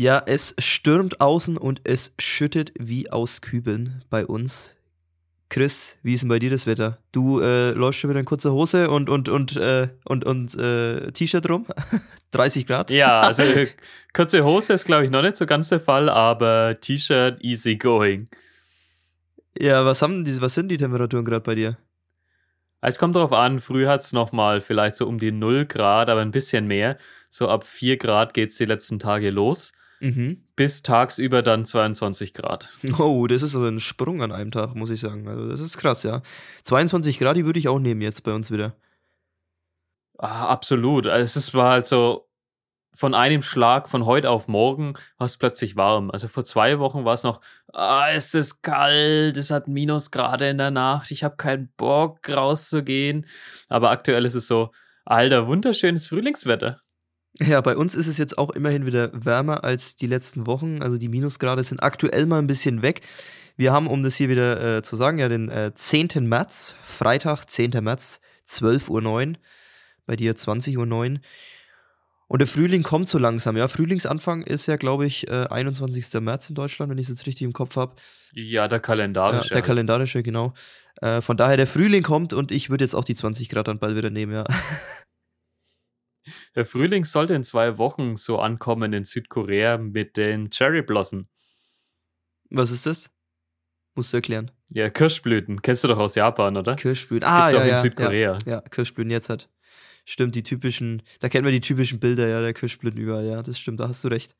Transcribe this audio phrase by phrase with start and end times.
[0.00, 4.74] Ja, es stürmt außen und es schüttet wie aus Kübeln bei uns.
[5.50, 6.96] Chris, wie ist denn bei dir das Wetter?
[7.12, 11.12] Du äh, läufst schon wieder in kurzer Hose und und und äh, und und äh,
[11.12, 11.66] T-Shirt rum?
[12.30, 12.90] 30 Grad?
[12.90, 13.66] Ja, also äh,
[14.14, 18.30] kurze Hose ist glaube ich noch nicht so ganz der Fall, aber T-Shirt easy going.
[19.58, 21.76] Ja, was haben die, was sind die Temperaturen gerade bei dir?
[22.80, 26.22] Es kommt darauf an, früh hat es nochmal vielleicht so um die 0 Grad, aber
[26.22, 26.96] ein bisschen mehr.
[27.28, 29.72] So ab 4 Grad geht es die letzten Tage los.
[30.00, 30.44] Mhm.
[30.56, 32.70] Bis tagsüber dann 22 Grad.
[32.98, 35.28] Oh, das ist aber ein Sprung an einem Tag, muss ich sagen.
[35.28, 36.22] Also das ist krass, ja.
[36.64, 38.74] 22 Grad, die würde ich auch nehmen jetzt bei uns wieder.
[40.18, 41.06] Ah, absolut.
[41.06, 42.30] Also es war halt so
[42.92, 46.10] von einem Schlag von heute auf morgen war es plötzlich warm.
[46.10, 47.40] Also vor zwei Wochen war es noch,
[47.72, 53.26] ah, es ist kalt, es hat Minusgrade in der Nacht, ich habe keinen Bock rauszugehen.
[53.68, 54.72] Aber aktuell ist es so,
[55.04, 56.80] alter, wunderschönes Frühlingswetter.
[57.38, 60.82] Ja, bei uns ist es jetzt auch immerhin wieder wärmer als die letzten Wochen.
[60.82, 63.02] Also die Minusgrade sind aktuell mal ein bisschen weg.
[63.56, 66.28] Wir haben, um das hier wieder äh, zu sagen, ja den äh, 10.
[66.28, 67.72] März, Freitag, 10.
[67.82, 69.36] März, 12.09 Uhr.
[70.06, 71.20] Bei dir 20.09 Uhr.
[72.26, 73.66] Und der Frühling kommt so langsam, ja.
[73.66, 76.20] Frühlingsanfang ist ja, glaube ich, äh, 21.
[76.20, 77.96] März in Deutschland, wenn ich es jetzt richtig im Kopf habe.
[78.32, 79.48] Ja, der kalendarische.
[79.48, 80.52] Ja, der kalendarische, genau.
[81.02, 83.80] Äh, von daher, der Frühling kommt und ich würde jetzt auch die 20 Grad dann
[83.80, 84.44] bald wieder nehmen, ja.
[86.54, 91.28] Der Frühling sollte in zwei Wochen so ankommen in Südkorea mit den Cherry Blossom.
[92.50, 93.10] Was ist das?
[93.94, 94.50] Musst du erklären.
[94.70, 95.62] Ja, Kirschblüten.
[95.62, 96.76] Kennst du doch aus Japan, oder?
[96.76, 97.28] Kirschblüten.
[97.28, 98.38] Ah, Gibt's ja, auch in ja, Südkorea.
[98.46, 99.48] Ja, ja, Kirschblüten jetzt hat.
[100.04, 103.58] Stimmt, die typischen, da kennt man die typischen Bilder, ja, der Kirschblüten überall, ja, das
[103.58, 104.36] stimmt, da hast du recht.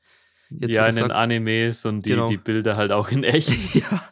[0.50, 2.28] Jetzt, ja, in den Animes und die, genau.
[2.28, 3.74] die Bilder halt auch in echt.
[3.74, 4.10] ja.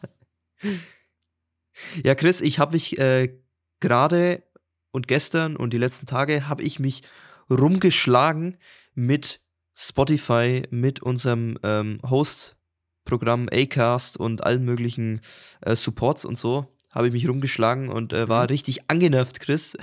[2.03, 3.33] ja, Chris, ich habe mich äh,
[3.79, 4.43] gerade
[4.91, 7.01] und gestern und die letzten Tage habe ich mich
[7.49, 8.57] rumgeschlagen
[8.93, 9.41] mit
[9.73, 15.21] Spotify, mit unserem ähm, Host-Programm Acast und allen möglichen
[15.61, 16.67] äh, Supports und so.
[16.89, 18.47] Habe ich mich rumgeschlagen und äh, war mhm.
[18.47, 19.77] richtig angenervt, Chris,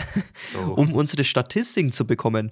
[0.55, 0.73] oh.
[0.77, 2.51] um unsere Statistiken zu bekommen.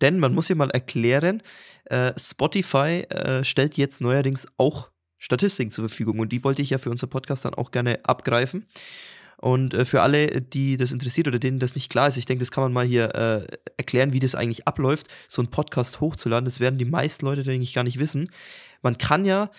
[0.00, 1.42] Denn man muss ja mal erklären,
[1.84, 6.78] äh, Spotify äh, stellt jetzt neuerdings auch Statistiken zur Verfügung und die wollte ich ja
[6.78, 8.66] für unser Podcast dann auch gerne abgreifen.
[9.40, 12.42] Und äh, für alle, die das interessiert oder denen das nicht klar ist, ich denke,
[12.42, 13.46] das kann man mal hier äh,
[13.78, 16.44] erklären, wie das eigentlich abläuft, so einen Podcast hochzuladen.
[16.44, 18.30] Das werden die meisten Leute, denke ich, gar nicht wissen.
[18.82, 19.50] Man kann ja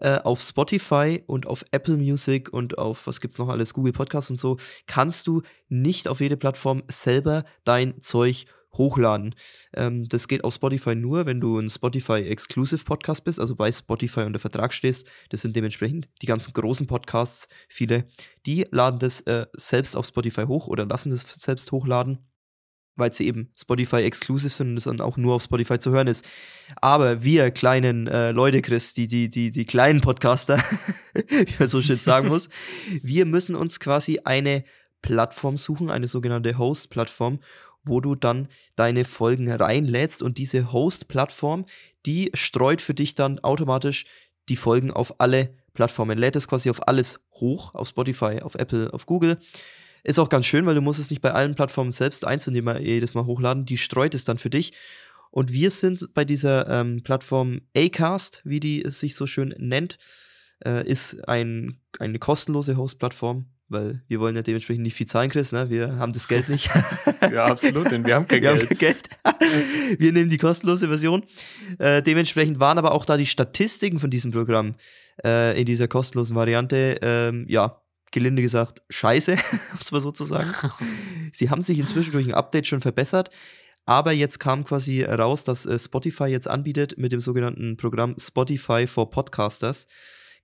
[0.00, 4.30] äh, auf Spotify und auf Apple Music und auf, was gibt's noch alles, Google Podcasts
[4.30, 4.56] und so,
[4.86, 9.34] kannst du nicht auf jede Plattform selber dein Zeug hochladen.
[9.74, 13.72] Ähm, das geht auf Spotify nur, wenn du ein Spotify Exclusive Podcast bist, also bei
[13.72, 15.06] Spotify unter Vertrag stehst.
[15.30, 18.06] Das sind dementsprechend die ganzen großen Podcasts, viele,
[18.46, 22.18] die laden das äh, selbst auf Spotify hoch oder lassen das selbst hochladen
[22.98, 26.08] weil sie eben Spotify Exclusive sind und es dann auch nur auf Spotify zu hören
[26.08, 26.28] ist.
[26.80, 30.58] Aber wir kleinen äh, Leute, Chris, die, die, die, die kleinen Podcaster,
[31.14, 32.48] wie man so schön sagen muss,
[33.02, 34.64] wir müssen uns quasi eine
[35.00, 37.38] Plattform suchen, eine sogenannte Host-Plattform,
[37.88, 41.66] wo du dann deine Folgen reinlädst und diese Host-Plattform,
[42.06, 44.06] die streut für dich dann automatisch
[44.48, 48.92] die Folgen auf alle Plattformen, lädt es quasi auf alles hoch, auf Spotify, auf Apple,
[48.92, 49.38] auf Google.
[50.04, 52.80] Ist auch ganz schön, weil du musst es nicht bei allen Plattformen selbst einzeln immer
[52.80, 54.72] jedes Mal hochladen, die streut es dann für dich.
[55.30, 59.98] Und wir sind bei dieser ähm, Plattform Acast, wie die sich so schön nennt,
[60.64, 65.52] äh, ist ein, eine kostenlose Host-Plattform weil wir wollen ja dementsprechend nicht viel zahlen, Chris,
[65.52, 65.68] ne?
[65.70, 66.70] Wir haben das Geld nicht.
[67.20, 68.62] ja, absolut, denn wir haben kein wir Geld.
[68.62, 69.08] Haben kein Geld.
[70.00, 71.22] wir nehmen die kostenlose Version.
[71.78, 74.74] Äh, dementsprechend waren aber auch da die Statistiken von diesem Programm
[75.24, 79.32] äh, in dieser kostenlosen Variante, ähm, ja, gelinde gesagt, scheiße,
[79.72, 80.52] um es mal so zu sagen.
[81.32, 83.30] Sie haben sich inzwischen durch ein Update schon verbessert.
[83.84, 88.86] Aber jetzt kam quasi raus, dass äh, Spotify jetzt anbietet mit dem sogenannten Programm Spotify
[88.86, 89.86] for Podcasters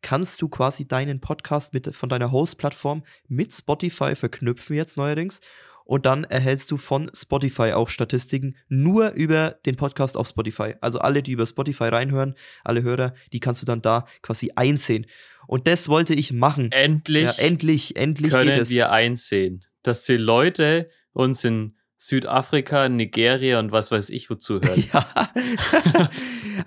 [0.04, 5.40] kannst du quasi deinen Podcast mit, von deiner Host-Plattform mit Spotify verknüpfen jetzt neuerdings.
[5.86, 10.74] Und dann erhältst du von Spotify auch Statistiken nur über den Podcast auf Spotify.
[10.82, 12.34] Also alle, die über Spotify reinhören,
[12.64, 15.06] alle Hörer, die kannst du dann da quasi einsehen.
[15.46, 16.70] Und das wollte ich machen.
[16.70, 17.24] Endlich.
[17.24, 18.70] Ja, endlich, endlich können geht es.
[18.70, 24.84] wir einsehen, dass die Leute uns in Südafrika, Nigeria und was weiß ich wozu hören.
[24.92, 25.08] Ja.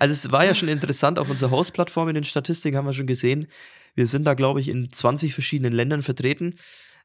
[0.00, 3.06] also es war ja schon interessant, auf unserer Host-Plattform in den Statistiken haben wir schon
[3.06, 3.46] gesehen,
[3.94, 6.56] wir sind da, glaube ich, in 20 verschiedenen Ländern vertreten.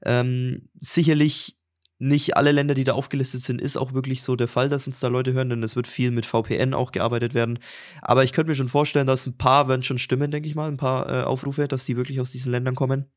[0.04, 1.58] Ähm, sicherlich
[2.00, 5.00] nicht alle Länder, die da aufgelistet sind, ist auch wirklich so der Fall, dass uns
[5.00, 7.60] da Leute hören, denn es wird viel mit VPN auch gearbeitet werden.
[8.02, 10.70] Aber ich könnte mir schon vorstellen, dass ein paar werden schon stimmen, denke ich mal,
[10.70, 13.12] ein paar äh, Aufrufe, dass die wirklich aus diesen Ländern kommen.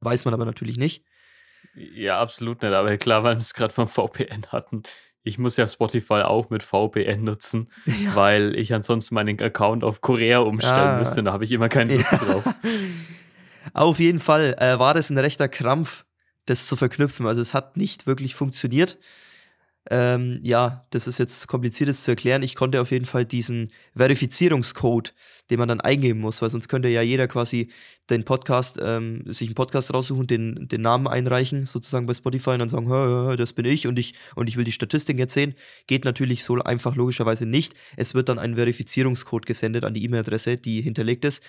[0.00, 1.04] Weiß man aber natürlich nicht.
[1.74, 2.72] Ja, absolut nicht.
[2.72, 4.82] Aber klar, weil wir es gerade vom VPN hatten.
[5.24, 8.14] ich muss ja Spotify auch mit VPN nutzen, ja.
[8.14, 10.98] weil ich ansonsten meinen Account auf Korea umstellen ah.
[10.98, 11.22] müsste.
[11.22, 12.18] Da habe ich immer keine Lust ja.
[12.18, 12.44] drauf.
[13.74, 16.04] Auf jeden Fall äh, war das ein rechter Krampf,
[16.46, 17.26] das zu verknüpfen.
[17.26, 18.98] Also es hat nicht wirklich funktioniert.
[19.90, 22.42] Ähm, ja, das ist jetzt kompliziertes zu erklären.
[22.42, 25.12] Ich konnte auf jeden Fall diesen Verifizierungscode,
[25.50, 27.68] den man dann eingeben muss, weil sonst könnte ja jeder quasi
[28.08, 32.60] den Podcast, ähm, sich einen Podcast raussuchen, den, den Namen einreichen, sozusagen bei Spotify und
[32.60, 35.34] dann sagen, hö, hö, das bin ich und ich und ich will die Statistik jetzt
[35.34, 35.54] sehen.
[35.88, 37.74] Geht natürlich so einfach logischerweise nicht.
[37.96, 41.42] Es wird dann ein Verifizierungscode gesendet an die E-Mail-Adresse, die hinterlegt ist.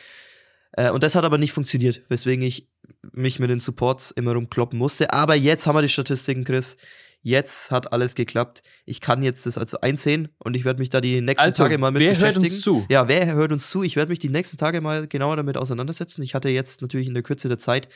[0.72, 2.68] Äh, und das hat aber nicht funktioniert, weswegen ich
[3.12, 5.14] mich mit den Supports immer rumkloppen musste.
[5.14, 6.78] Aber jetzt haben wir die Statistiken, Chris.
[7.26, 8.64] Jetzt hat alles geklappt.
[8.86, 11.78] Ich kann jetzt das also einsehen und ich werde mich da die nächsten also, Tage
[11.78, 12.44] mal mit wer beschäftigen.
[12.44, 12.86] Hört uns zu?
[12.90, 13.82] Ja, wer hört uns zu?
[13.82, 16.22] Ich werde mich die nächsten Tage mal genauer damit auseinandersetzen.
[16.22, 17.88] Ich hatte jetzt natürlich in der Kürze der Zeit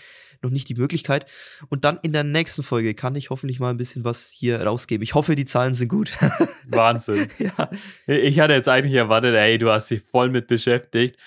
[0.42, 1.26] noch nicht die Möglichkeit.
[1.68, 5.04] Und dann in der nächsten Folge kann ich hoffentlich mal ein bisschen was hier rausgeben.
[5.04, 6.14] Ich hoffe, die Zahlen sind gut.
[6.68, 7.28] Wahnsinn.
[7.38, 7.70] ja.
[8.08, 11.18] Ich hatte jetzt eigentlich erwartet, ey, du hast dich voll mit beschäftigt.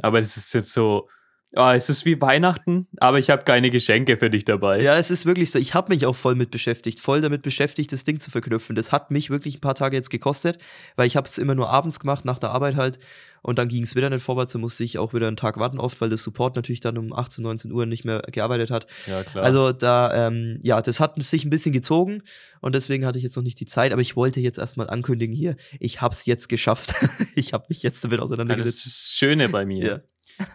[0.00, 1.08] Aber das ist jetzt so,
[1.56, 4.82] Oh, es ist wie Weihnachten, aber ich habe keine Geschenke für dich dabei.
[4.82, 5.58] Ja, es ist wirklich so.
[5.58, 8.76] Ich habe mich auch voll mit beschäftigt, voll damit beschäftigt, das Ding zu verknüpfen.
[8.76, 10.58] Das hat mich wirklich ein paar Tage jetzt gekostet,
[10.96, 12.98] weil ich habe es immer nur abends gemacht, nach der Arbeit halt.
[13.40, 15.78] Und dann ging es wieder nicht vorwärts, dann musste ich auch wieder einen Tag warten
[15.78, 18.86] oft, weil das Support natürlich dann um 18, 19 Uhr nicht mehr gearbeitet hat.
[19.06, 19.44] Ja, klar.
[19.44, 22.22] Also da, ähm, ja, das hat sich ein bisschen gezogen
[22.60, 25.34] und deswegen hatte ich jetzt noch nicht die Zeit, aber ich wollte jetzt erstmal ankündigen
[25.34, 26.94] hier, ich hab's jetzt geschafft.
[27.36, 28.80] ich habe mich jetzt damit auseinandergesetzt.
[28.80, 30.02] Ja, das ist das Schöne bei mir.
[30.38, 30.46] Ja.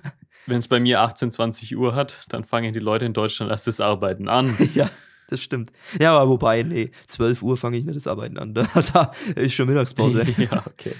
[0.45, 3.67] Wenn es bei mir 18, 20 Uhr hat, dann fangen die Leute in Deutschland erst
[3.67, 4.55] das Arbeiten an.
[4.73, 4.89] ja,
[5.29, 5.71] das stimmt.
[5.99, 8.53] Ja, aber wobei, nee, 12 Uhr fange ich nicht das Arbeiten an.
[8.53, 10.25] Da, da ist schon Mittagspause.
[10.37, 10.93] ja, okay.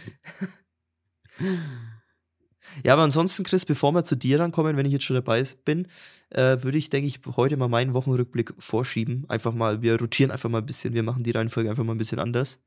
[2.83, 5.87] Ja, aber ansonsten, Chris, bevor wir zu dir rankommen, wenn ich jetzt schon dabei bin,
[6.29, 9.25] äh, würde ich, denke ich, heute mal meinen Wochenrückblick vorschieben.
[9.27, 11.97] Einfach mal, wir rotieren einfach mal ein bisschen, wir machen die Reihenfolge einfach mal ein
[11.97, 12.61] bisschen anders.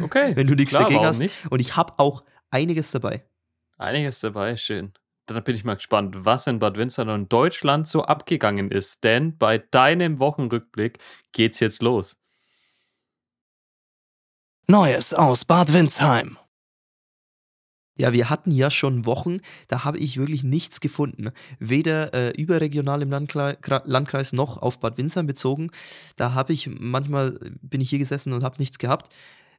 [0.00, 0.34] Okay.
[0.36, 1.18] wenn du nichts klar, dagegen hast.
[1.18, 1.36] Nicht?
[1.50, 3.24] Und ich habe auch einiges dabei.
[3.76, 4.92] Einiges dabei, schön
[5.26, 9.04] da bin ich mal gespannt, was in Bad Windsor und Deutschland so abgegangen ist.
[9.04, 10.98] Denn bei deinem Wochenrückblick
[11.32, 12.16] geht's jetzt los.
[14.68, 16.38] Neues aus Bad Windsheim.
[17.94, 19.38] Ja, wir hatten ja schon Wochen,
[19.68, 21.30] da habe ich wirklich nichts gefunden.
[21.58, 25.70] Weder äh, überregional im Landkreis, Landkreis noch auf Bad Windsheim bezogen.
[26.16, 29.10] Da habe ich manchmal, bin ich hier gesessen und habe nichts gehabt.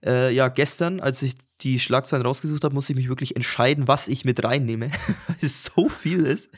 [0.06, 4.08] Äh, ja, gestern, als ich die Schlagzeilen rausgesucht habe, musste ich mich wirklich entscheiden, was
[4.08, 4.92] ich mit reinnehme.
[5.42, 6.50] Es so viel ist.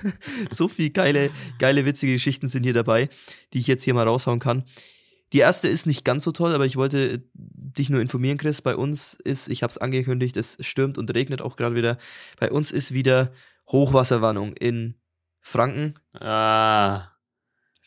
[0.50, 3.08] so viel geile, geile, witzige Geschichten sind hier dabei,
[3.52, 4.64] die ich jetzt hier mal raushauen kann.
[5.32, 8.62] Die erste ist nicht ganz so toll, aber ich wollte dich nur informieren, Chris.
[8.62, 11.98] Bei uns ist, ich habe es angekündigt, es stürmt und regnet auch gerade wieder.
[12.38, 13.32] Bei uns ist wieder
[13.70, 14.94] Hochwasserwarnung in
[15.40, 15.94] Franken.
[16.14, 17.10] Ah.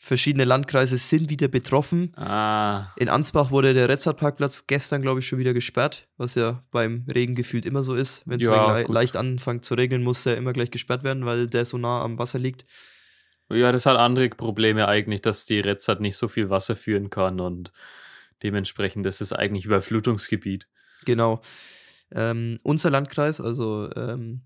[0.00, 2.12] Verschiedene Landkreise sind wieder betroffen.
[2.16, 2.92] Ah.
[2.94, 7.34] In Ansbach wurde der Retzart-Parkplatz gestern, glaube ich, schon wieder gesperrt, was ja beim Regen
[7.34, 8.22] gefühlt immer so ist.
[8.24, 11.48] Wenn es ja, le leicht anfängt zu regnen, muss der immer gleich gesperrt werden, weil
[11.48, 12.64] der so nah am Wasser liegt.
[13.50, 17.40] Ja, das hat andere Probleme eigentlich, dass die Retzart nicht so viel Wasser führen kann
[17.40, 17.72] und
[18.44, 20.68] dementsprechend ist es eigentlich Überflutungsgebiet.
[21.06, 21.40] Genau.
[22.12, 24.42] Ähm, unser Landkreis, also ähm,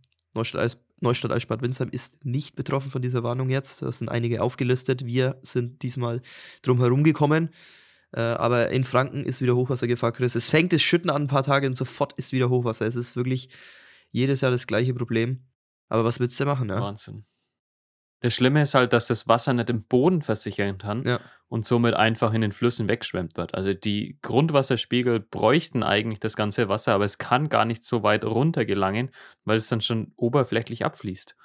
[1.02, 3.82] Neustadt, Eichbad Windsheim ist nicht betroffen von dieser Warnung jetzt.
[3.82, 5.04] Das sind einige aufgelistet.
[5.04, 6.22] Wir sind diesmal
[6.62, 7.50] drum herum gekommen.
[8.12, 10.34] Äh, aber in Franken ist wieder Hochwassergefahr, Chris.
[10.34, 12.86] Es fängt das Schütten an ein paar Tage und sofort ist wieder Hochwasser.
[12.86, 13.48] Es ist wirklich
[14.10, 15.44] jedes Jahr das gleiche Problem.
[15.88, 16.68] Aber was willst du machen?
[16.68, 16.78] Ja?
[16.78, 17.24] Wahnsinn.
[18.22, 21.18] Das Schlimme ist halt, dass das Wasser nicht im Boden versichern kann ja.
[21.48, 23.54] und somit einfach in den Flüssen wegschwemmt wird.
[23.54, 28.24] Also die Grundwasserspiegel bräuchten eigentlich das ganze Wasser, aber es kann gar nicht so weit
[28.24, 29.10] runter gelangen,
[29.44, 31.36] weil es dann schon oberflächlich abfließt.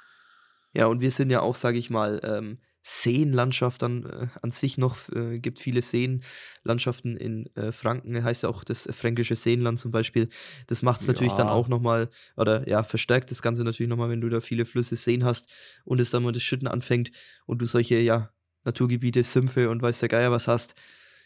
[0.74, 4.78] Ja, und wir sind ja auch, sage ich mal, ähm, Seenlandschaft an, äh, an sich
[4.78, 9.92] noch, äh, gibt viele Seenlandschaften in äh, Franken, heißt ja auch das fränkische Seenland zum
[9.92, 10.30] Beispiel.
[10.68, 11.12] Das macht es ja.
[11.12, 14.64] natürlich dann auch nochmal, oder ja, verstärkt das Ganze natürlich nochmal, wenn du da viele
[14.64, 15.54] Flüsse, Seen hast
[15.84, 17.12] und es dann mal das Schütten anfängt
[17.46, 18.32] und du solche, ja,
[18.64, 20.74] Naturgebiete, Sümpfe und weiß der Geier was hast,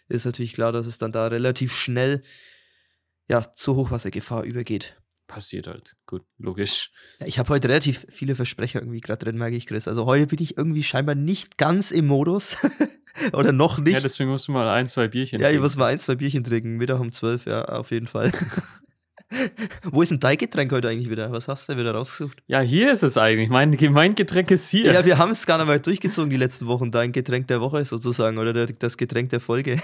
[0.10, 2.24] ist natürlich klar, dass es dann da relativ schnell
[3.30, 5.01] ja, zur Hochwassergefahr übergeht
[5.32, 5.96] passiert halt.
[6.06, 6.92] Gut, logisch.
[7.20, 9.88] Ja, ich habe heute relativ viele Versprecher irgendwie gerade drin, merke ich, Chris.
[9.88, 12.58] Also heute bin ich irgendwie scheinbar nicht ganz im Modus.
[13.34, 13.94] Oder noch nicht.
[13.94, 15.54] Ja, deswegen musst du mal ein, zwei Bierchen ja, trinken.
[15.54, 16.76] Ja, ich muss mal ein, zwei Bierchen trinken.
[16.76, 18.32] Mittag um zwölf, ja, auf jeden Fall.
[19.84, 21.32] Wo ist denn dein Getränk heute eigentlich wieder?
[21.32, 22.44] Was hast du wieder rausgesucht?
[22.48, 23.50] Ja, hier ist es eigentlich.
[23.50, 24.92] Mein, mein Getränk ist hier.
[24.92, 26.92] Ja, wir haben es gar nicht mal durchgezogen die letzten Wochen.
[26.92, 29.82] Dein Getränk der Woche sozusagen oder der, das Getränk der Folge.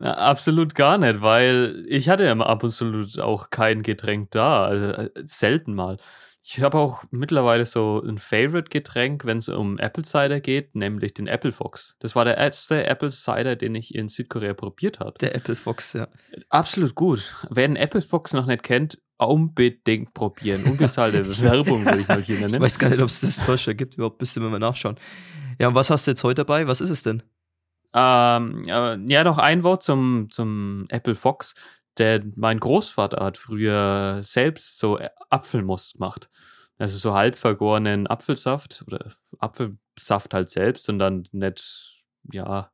[0.00, 4.64] Ja, absolut gar nicht, weil ich hatte ja ab und zu auch kein Getränk da,
[4.64, 5.96] also äh, selten mal.
[6.50, 11.26] Ich habe auch mittlerweile so ein Favorite-Getränk, wenn es um Apple Cider geht, nämlich den
[11.26, 11.94] Apple Fox.
[11.98, 15.18] Das war der erste Apple Cider, den ich in Südkorea probiert habe.
[15.20, 16.08] Der Apple Fox, ja.
[16.48, 17.34] Absolut gut.
[17.50, 20.64] Wer den Apple Fox noch nicht kennt, unbedingt probieren.
[20.64, 22.54] Unbezahlte Werbung würde ich mal hier nennen.
[22.54, 23.96] Ich weiß gar nicht, ob es das in Deutschland gibt.
[23.96, 24.96] Überhaupt müsste man mal nachschauen.
[25.60, 26.66] Ja, und was hast du jetzt heute dabei?
[26.66, 27.22] Was ist es denn?
[27.94, 31.54] Ähm, ja, noch ein Wort zum, zum Apple Fox.
[31.96, 34.98] Der, mein Großvater hat früher selbst so
[35.30, 36.28] Apfelmus gemacht.
[36.78, 42.70] Also so halb vergorenen Apfelsaft oder Apfelsaft halt selbst und dann nicht, ja,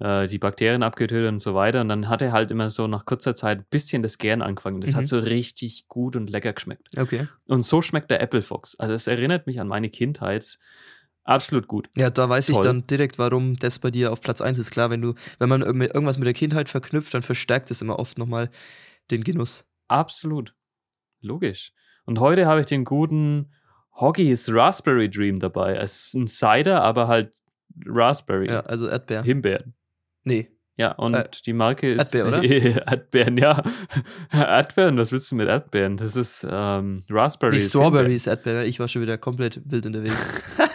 [0.00, 1.80] äh, die Bakterien abgetötet und so weiter.
[1.80, 4.80] Und dann hat er halt immer so nach kurzer Zeit ein bisschen das Gern angefangen.
[4.80, 4.96] Das mhm.
[4.96, 6.88] hat so richtig gut und lecker geschmeckt.
[6.98, 7.28] Okay.
[7.46, 8.78] Und so schmeckt der Apple Fox.
[8.78, 10.58] Also es erinnert mich an meine Kindheit.
[11.30, 11.88] Absolut gut.
[11.96, 12.56] Ja, da weiß Toll.
[12.56, 14.72] ich dann direkt, warum das bei dir auf Platz 1 ist.
[14.72, 18.18] Klar, wenn du, wenn man irgendwas mit der Kindheit verknüpft, dann verstärkt es immer oft
[18.18, 18.50] nochmal
[19.12, 19.64] den Genuss.
[19.86, 20.56] Absolut.
[21.20, 21.72] Logisch.
[22.04, 23.52] Und heute habe ich den guten
[23.94, 25.76] Hoggies Raspberry Dream dabei.
[25.76, 27.32] Es ist ein Cider, aber halt
[27.86, 28.48] Raspberry.
[28.48, 29.22] Ja, also Erdbeer.
[29.22, 29.74] Himbeeren.
[30.24, 30.50] Nee.
[30.76, 32.12] Ja, und äh, die Marke ist.
[32.12, 32.42] Erdbeer, oder?
[32.88, 33.62] Erdbeeren, ja.
[34.32, 35.96] Erdbeeren, was willst du mit Erdbeeren?
[35.96, 37.58] Das ist ähm, Raspberry.
[37.58, 38.64] Die Strawberry ist Erdbeer.
[38.64, 40.16] Ich war schon wieder komplett wild unterwegs.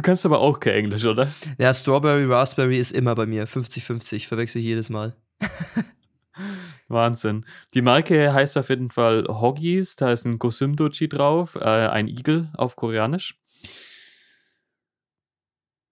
[0.00, 1.30] Du kannst aber auch kein Englisch, oder?
[1.58, 3.46] Ja, Strawberry, Raspberry ist immer bei mir.
[3.46, 5.14] 50-50, verwechsel ich jedes Mal.
[6.88, 7.44] Wahnsinn.
[7.74, 9.96] Die Marke heißt auf jeden Fall Hoggies.
[9.96, 13.38] Da ist ein Gosumdochi drauf, äh, ein Igel auf Koreanisch.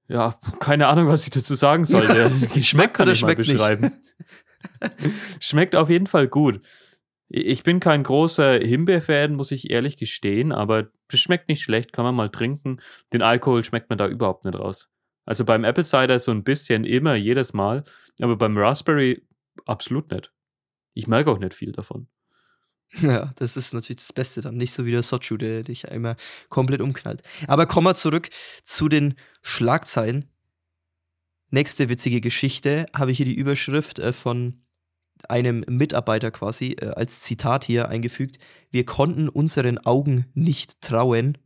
[0.07, 2.31] Ja, keine Ahnung, was ich dazu sagen sollte.
[2.55, 3.93] Geschmack kann ich mal beschreiben.
[5.39, 6.63] schmeckt auf jeden Fall gut.
[7.29, 12.05] Ich bin kein großer Himbeerfan, muss ich ehrlich gestehen, aber das schmeckt nicht schlecht, kann
[12.05, 12.79] man mal trinken.
[13.13, 14.89] Den Alkohol schmeckt man da überhaupt nicht raus.
[15.25, 17.85] Also beim Apple Cider so ein bisschen immer, jedes Mal,
[18.21, 19.27] aber beim Raspberry
[19.67, 20.33] absolut nicht.
[20.95, 22.09] Ich merke auch nicht viel davon.
[23.03, 24.57] Ja, das ist natürlich das Beste dann.
[24.57, 26.17] Nicht so wie der Sochu, der dich einmal
[26.49, 27.21] komplett umknallt.
[27.47, 28.31] Aber kommen wir zurück
[28.63, 30.25] zu den Schlagzeilen.
[31.51, 34.63] Nächste witzige Geschichte habe ich hier die Überschrift äh, von
[35.29, 38.39] einem Mitarbeiter quasi äh, als Zitat hier eingefügt.
[38.71, 41.39] Wir konnten unseren Augen nicht trauen,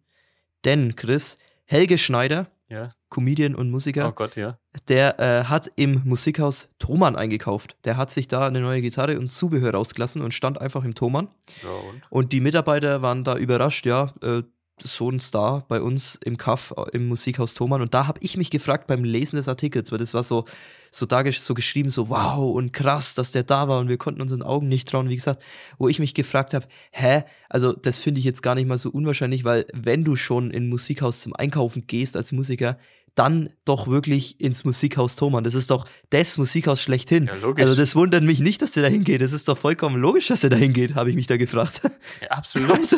[0.64, 2.88] denn Chris, Helge Schneider, ja.
[3.10, 4.58] Comedian und Musiker, oh Gott, ja.
[4.88, 7.76] der äh, hat im Musikhaus Thomann eingekauft.
[7.84, 11.28] Der hat sich da eine neue Gitarre und Zubehör rausgelassen und stand einfach im Thomann.
[11.62, 12.02] Ja, und?
[12.10, 12.32] und?
[12.32, 14.42] die Mitarbeiter waren da überrascht, ja, äh,
[14.86, 17.82] so ein Star bei uns im Kaff äh, im Musikhaus Thomann.
[17.82, 20.44] Und da habe ich mich gefragt beim Lesen des Artikels, weil das war so,
[20.90, 24.20] so, da, so geschrieben, so wow und krass, dass der da war und wir konnten
[24.20, 25.08] unseren Augen nicht trauen.
[25.08, 25.42] Wie gesagt,
[25.78, 27.24] wo ich mich gefragt habe, hä?
[27.48, 30.64] Also das finde ich jetzt gar nicht mal so unwahrscheinlich, weil wenn du schon in
[30.64, 32.78] ein Musikhaus zum Einkaufen gehst als Musiker,
[33.14, 35.44] dann doch wirklich ins Musikhaus Thomann.
[35.44, 37.26] Das ist doch das Musikhaus schlechthin.
[37.26, 37.64] Ja, logisch.
[37.64, 39.20] Also das wundert mich nicht, dass der da hingeht.
[39.20, 41.82] Das ist doch vollkommen logisch, dass er da hingeht, habe ich mich da gefragt.
[42.20, 42.72] Ja, absolut.
[42.82, 42.96] Also,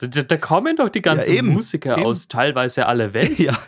[0.00, 2.06] da, da, kommen doch die ganzen ja, eben, Musiker eben.
[2.06, 3.38] aus teilweise alle Welt.
[3.38, 3.58] Ja.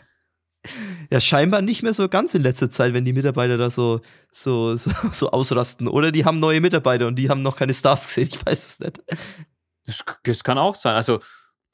[1.10, 4.00] Ja, scheinbar nicht mehr so ganz in letzter Zeit, wenn die Mitarbeiter da so,
[4.32, 5.86] so, so, so ausrasten.
[5.86, 8.28] Oder die haben neue Mitarbeiter und die haben noch keine Stars gesehen.
[8.32, 9.00] Ich weiß es nicht.
[9.86, 10.96] Das, das kann auch sein.
[10.96, 11.20] Also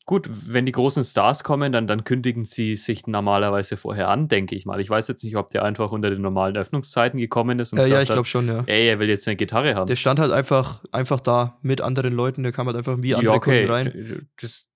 [0.05, 4.57] Gut, wenn die großen Stars kommen, dann, dann kündigen sie sich normalerweise vorher an, denke
[4.57, 4.81] ich mal.
[4.81, 7.87] Ich weiß jetzt nicht, ob der einfach unter den normalen Öffnungszeiten gekommen ist und äh,
[7.87, 8.65] Ja, ich glaube schon, ja.
[8.67, 9.87] Ey, er will jetzt eine Gitarre haben.
[9.87, 13.35] Der stand halt einfach, einfach da mit anderen Leuten, der kam halt einfach wie andere
[13.35, 13.67] ja, okay.
[13.67, 14.29] Kunden rein.
[14.41, 14.67] Das,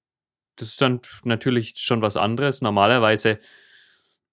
[0.54, 2.62] das ist dann natürlich schon was anderes.
[2.62, 3.40] Normalerweise,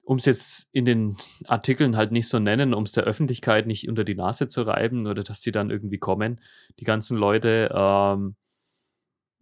[0.04, 3.90] um es jetzt in den Artikeln halt nicht so nennen, um es der Öffentlichkeit nicht
[3.90, 6.40] unter die Nase zu reiben oder dass die dann irgendwie kommen,
[6.80, 8.36] die ganzen Leute, ähm,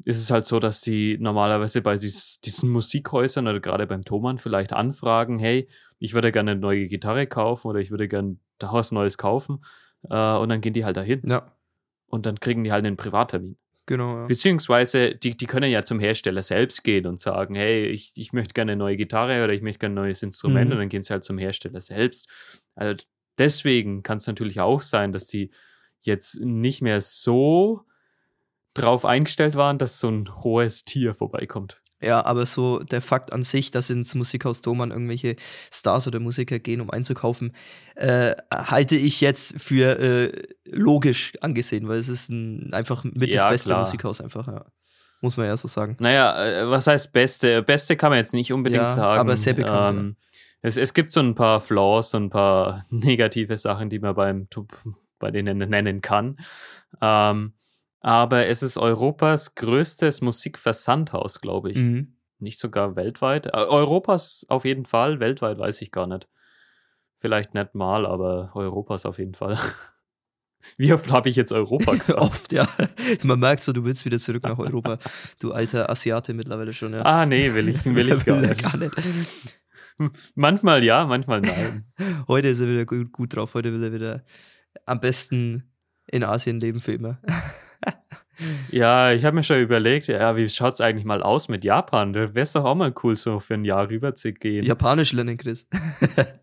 [0.06, 4.38] ist es halt so, dass die normalerweise bei dies, diesen Musikhäusern oder gerade beim Thomann
[4.38, 5.68] vielleicht anfragen, hey,
[6.00, 9.64] ich würde gerne eine neue Gitarre kaufen oder ich würde gerne da was Neues kaufen.
[10.10, 11.22] Äh, und dann gehen die halt dahin.
[11.26, 11.52] Ja.
[12.08, 13.58] Und dann kriegen die halt einen Privattermin.
[13.86, 14.22] Genau.
[14.22, 14.26] Ja.
[14.28, 18.54] Beziehungsweise, die, die können ja zum Hersteller selbst gehen und sagen, hey, ich, ich möchte
[18.54, 20.74] gerne eine neue Gitarre oder ich möchte gerne ein neues Instrument mhm.
[20.74, 22.30] und dann gehen sie halt zum Hersteller selbst.
[22.76, 23.04] Also
[23.38, 25.52] deswegen kann es natürlich auch sein, dass die
[26.02, 27.86] jetzt nicht mehr so
[28.74, 31.82] drauf eingestellt waren, dass so ein hohes Tier vorbeikommt.
[32.02, 35.36] Ja, aber so der Fakt an sich, dass ins Musikhaus Doman irgendwelche
[35.72, 37.54] Stars oder Musiker gehen, um einzukaufen,
[37.96, 40.32] äh, halte ich jetzt für äh,
[40.66, 43.82] logisch angesehen, weil es ist ein, einfach mit ja, das beste klar.
[43.82, 44.66] Musikhaus einfach, ja.
[45.24, 45.96] Muss man ja so sagen.
[46.00, 47.62] Naja, äh, was heißt beste?
[47.62, 49.20] Beste kann man jetzt nicht unbedingt ja, sagen.
[49.20, 50.00] Aber sehr bekannt.
[50.00, 50.16] Ähm,
[50.64, 54.48] es, es gibt so ein paar Flaws und ein paar negative Sachen, die man beim
[55.20, 56.38] bei denen nennen kann.
[57.00, 57.54] Ähm,
[58.02, 61.78] aber es ist Europas größtes Musikversandhaus, glaube ich.
[61.78, 62.18] Mhm.
[62.40, 63.46] Nicht sogar weltweit.
[63.48, 66.28] Äh, Europas auf jeden Fall, weltweit weiß ich gar nicht.
[67.20, 69.58] Vielleicht nicht mal, aber Europas auf jeden Fall.
[70.78, 72.20] Wie oft habe ich jetzt Europa gesagt?
[72.20, 72.68] Oft, ja.
[73.24, 74.98] Man merkt so, du willst wieder zurück nach Europa.
[75.40, 77.04] Du alter Asiate mittlerweile schon, ja.
[77.04, 78.64] Ah, nee, will ich, will ich gar Will nicht.
[78.64, 78.96] gar nicht.
[80.34, 81.86] Manchmal ja, manchmal nein.
[82.28, 83.54] Heute ist er wieder gut, gut drauf.
[83.54, 84.24] Heute will er wieder
[84.88, 85.72] am besten
[86.08, 87.20] in Asien leben für immer.
[88.70, 92.14] Ja, ich habe mir schon überlegt, ja, wie schaut's eigentlich mal aus mit Japan?
[92.14, 94.66] Da wäre es doch auch mal cool, so für ein Jahr rüber zu gehen.
[94.66, 95.68] Japanisch lernen, Chris.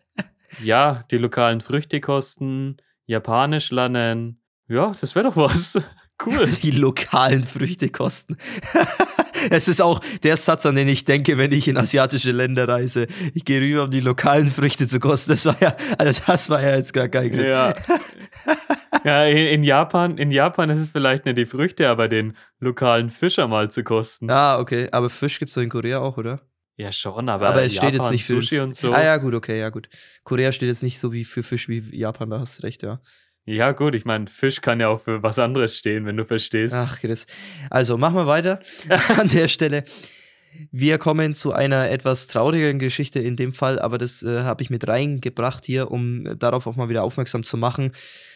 [0.63, 4.41] Ja, die lokalen Früchte kosten, Japanisch lernen.
[4.67, 5.79] Ja, das wäre doch was.
[6.27, 6.49] Cool.
[6.49, 8.39] Die lokalen Früchte kosten.
[9.51, 13.07] Es ist auch der Satz, an den ich denke, wenn ich in asiatische Länder reise.
[13.35, 15.33] Ich gehe rüber, um die lokalen Früchte zu kosten.
[15.33, 17.47] Das war ja, also das war ja jetzt gar kein Glück.
[17.47, 17.75] Ja.
[19.05, 23.11] Ja, in, in Japan, in Japan ist es vielleicht nicht die Früchte, aber den lokalen
[23.11, 24.31] Fischer mal zu kosten.
[24.31, 24.89] Ah, okay.
[24.93, 26.41] Aber Fisch gibt's doch in Korea auch, oder?
[26.77, 28.93] Ja, schon, aber, Aber es steht Japan, jetzt nicht für Sushi und so.
[28.93, 29.89] Ah ja, gut, okay, ja gut.
[30.23, 33.01] Korea steht jetzt nicht so wie für Fisch wie Japan, da hast du recht, ja.
[33.49, 36.75] Ja, gut, ich meine, Fisch kann ja auch für was anderes stehen, wenn du verstehst.
[36.75, 37.27] Ach, Chris.
[37.71, 38.61] Also, machen wir weiter
[39.17, 39.85] an der Stelle.
[40.71, 44.69] Wir kommen zu einer etwas traurigeren Geschichte in dem Fall, aber das äh, habe ich
[44.69, 47.93] mit reingebracht hier, um darauf auch mal wieder aufmerksam zu machen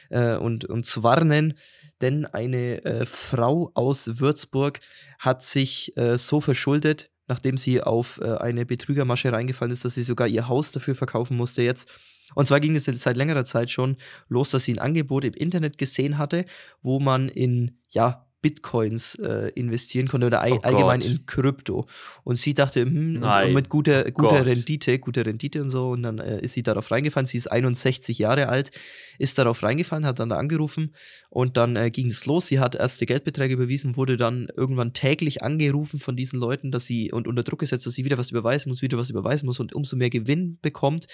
[0.08, 1.58] äh, und, und zu warnen.
[2.00, 4.80] Denn eine äh, Frau aus Würzburg
[5.18, 10.04] hat sich äh, so verschuldet, nachdem sie auf äh, eine Betrügermasche reingefallen ist, dass sie
[10.04, 11.90] sogar ihr Haus dafür verkaufen musste jetzt.
[12.34, 13.96] Und zwar ging es jetzt seit längerer Zeit schon
[14.28, 16.44] los, dass sie ein Angebot im Internet gesehen hatte,
[16.82, 21.08] wo man in, ja, Bitcoins äh, investieren konnte oder all, Oh allgemein Gott.
[21.10, 21.86] in Krypto.
[22.24, 24.46] Und sie dachte, hm, und, und mit guter, Oh guter Gott.
[24.46, 25.90] Rendite, guter Rendite und so.
[25.90, 27.26] Und dann äh, ist sie darauf reingefallen.
[27.26, 28.72] Sie ist 61 Jahre alt,
[29.18, 30.92] ist darauf reingefallen, hat dann da angerufen
[31.30, 32.48] und dann äh, ging es los.
[32.48, 37.12] Sie hat erste Geldbeträge überwiesen, wurde dann irgendwann täglich angerufen von diesen Leuten, dass sie
[37.12, 39.72] und unter Druck gesetzt, dass sie wieder was überweisen muss, wieder was überweisen muss und
[39.72, 41.06] umso mehr Gewinn bekommt.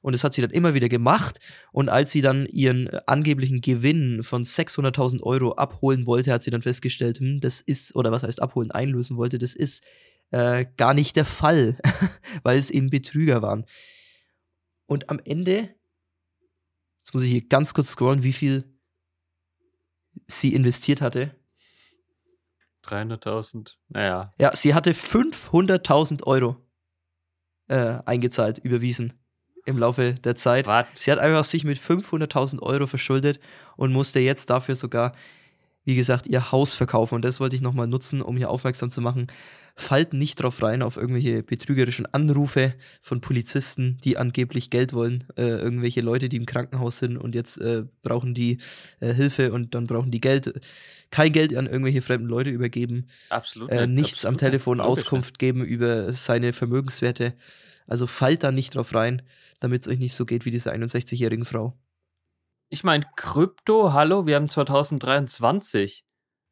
[0.00, 1.38] Und das hat sie dann immer wieder gemacht.
[1.72, 6.50] Und als sie dann ihren äh, angeblichen Gewinn von 600.000 Euro abholen wollte, hat sie
[6.50, 9.82] dann festgestellt, hm, das ist, oder was heißt abholen, einlösen wollte, das ist
[10.30, 11.76] äh, gar nicht der Fall,
[12.42, 13.64] weil es eben Betrüger waren.
[14.86, 15.74] Und am Ende,
[17.00, 18.64] jetzt muss ich hier ganz kurz scrollen, wie viel
[20.26, 21.34] sie investiert hatte.
[22.84, 23.76] 300.000.
[23.88, 24.32] Naja.
[24.38, 26.56] Ja, sie hatte 500.000 Euro
[27.66, 29.12] äh, eingezahlt, überwiesen
[29.68, 30.66] im Laufe der Zeit.
[30.66, 30.86] Was?
[30.94, 33.38] Sie hat einfach sich mit 500.000 Euro verschuldet
[33.76, 35.14] und musste jetzt dafür sogar,
[35.84, 37.14] wie gesagt, ihr Haus verkaufen.
[37.14, 39.28] Und das wollte ich nochmal nutzen, um hier aufmerksam zu machen.
[39.76, 45.24] Fallt nicht drauf rein auf irgendwelche betrügerischen Anrufe von Polizisten, die angeblich Geld wollen.
[45.36, 48.58] Äh, irgendwelche Leute, die im Krankenhaus sind und jetzt äh, brauchen die
[48.98, 50.60] äh, Hilfe und dann brauchen die Geld.
[51.10, 53.70] Kein Geld an irgendwelche fremden Leute übergeben Absolut.
[53.70, 54.86] äh, nicht, nichts am absolut Telefon nicht.
[54.86, 57.34] Logisch Auskunft geben über seine Vermögenswerte.
[57.88, 59.22] Also fallt da nicht drauf rein,
[59.60, 61.76] damit es euch nicht so geht wie diese 61-jährigen Frau.
[62.68, 66.04] Ich meine, Krypto, hallo, wir haben 2023.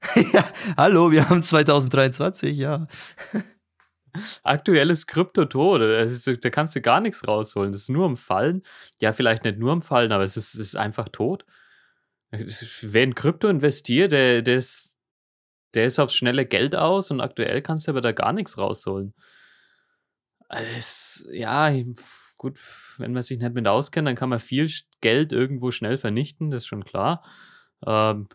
[0.33, 0.45] ja,
[0.77, 2.87] hallo, wir haben 2023, ja.
[4.43, 5.83] Aktuelles Krypto tot.
[5.83, 7.73] Also, Da kannst du gar nichts rausholen.
[7.73, 8.63] Das ist nur am Fallen.
[9.01, 11.45] Ja, vielleicht nicht nur am Fallen, aber es ist, ist einfach tot.
[12.31, 14.97] Wer in Krypto investiert, der, der, ist,
[15.75, 19.15] der ist aufs schnelle Geld aus und aktuell kannst du aber da gar nichts rausholen.
[20.49, 21.73] Es, ja,
[22.37, 22.59] gut,
[22.99, 26.65] wenn man sich nicht mit auskennt, dann kann man viel Geld irgendwo schnell vernichten, das
[26.65, 27.25] ist schon klar.
[27.87, 28.29] Ähm,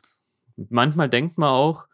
[0.55, 1.87] manchmal denkt man auch,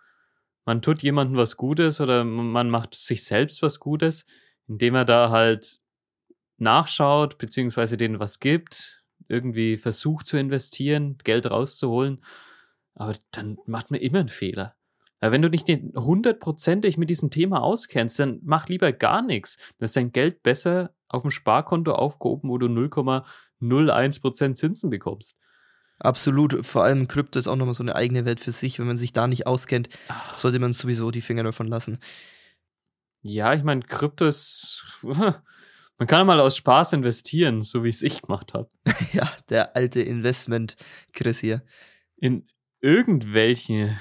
[0.65, 4.25] man tut jemandem was Gutes oder man macht sich selbst was Gutes,
[4.67, 5.79] indem er da halt
[6.57, 12.23] nachschaut, beziehungsweise denen was gibt, irgendwie versucht zu investieren, Geld rauszuholen.
[12.95, 14.76] Aber dann macht man immer einen Fehler.
[15.19, 19.57] Weil wenn du nicht hundertprozentig mit diesem Thema auskennst, dann mach lieber gar nichts.
[19.77, 25.37] Dann ist dein Geld besser auf dem Sparkonto aufgehoben, wo du 0,01% Zinsen bekommst.
[25.99, 26.65] Absolut.
[26.65, 28.77] Vor allem Krypto ist auch nochmal so eine eigene Welt für sich.
[28.77, 29.89] Wenn man sich da nicht auskennt,
[30.35, 31.97] sollte man sowieso die Finger davon lassen.
[33.21, 34.85] Ja, ich meine, Krypto ist.
[35.99, 38.69] Man kann mal aus Spaß investieren, so wie es ich gemacht habe.
[39.13, 41.63] ja, der alte Investment-Chris hier.
[42.17, 42.45] In
[42.81, 43.99] irgendwelche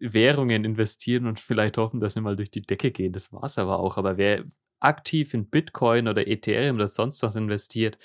[0.00, 3.12] Währungen investieren und vielleicht hoffen, dass sie mal durch die Decke gehen.
[3.12, 3.96] Das war's aber auch.
[3.96, 4.44] Aber wer
[4.80, 7.98] aktiv in Bitcoin oder Ethereum oder sonst was investiert,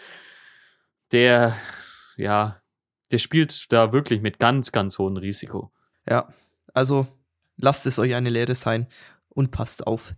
[1.12, 1.58] der,
[2.17, 2.62] ja,
[3.12, 5.72] der spielt da wirklich mit ganz, ganz hohem Risiko.
[6.10, 6.34] Ja,
[6.74, 7.08] also
[7.58, 8.88] lasst es euch eine Lehre sein
[9.30, 10.13] und passt auf.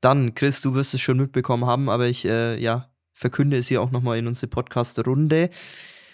[0.00, 3.82] Dann, Chris, du wirst es schon mitbekommen haben, aber ich, äh, ja, verkünde es hier
[3.82, 5.50] auch nochmal in unsere Podcast-Runde.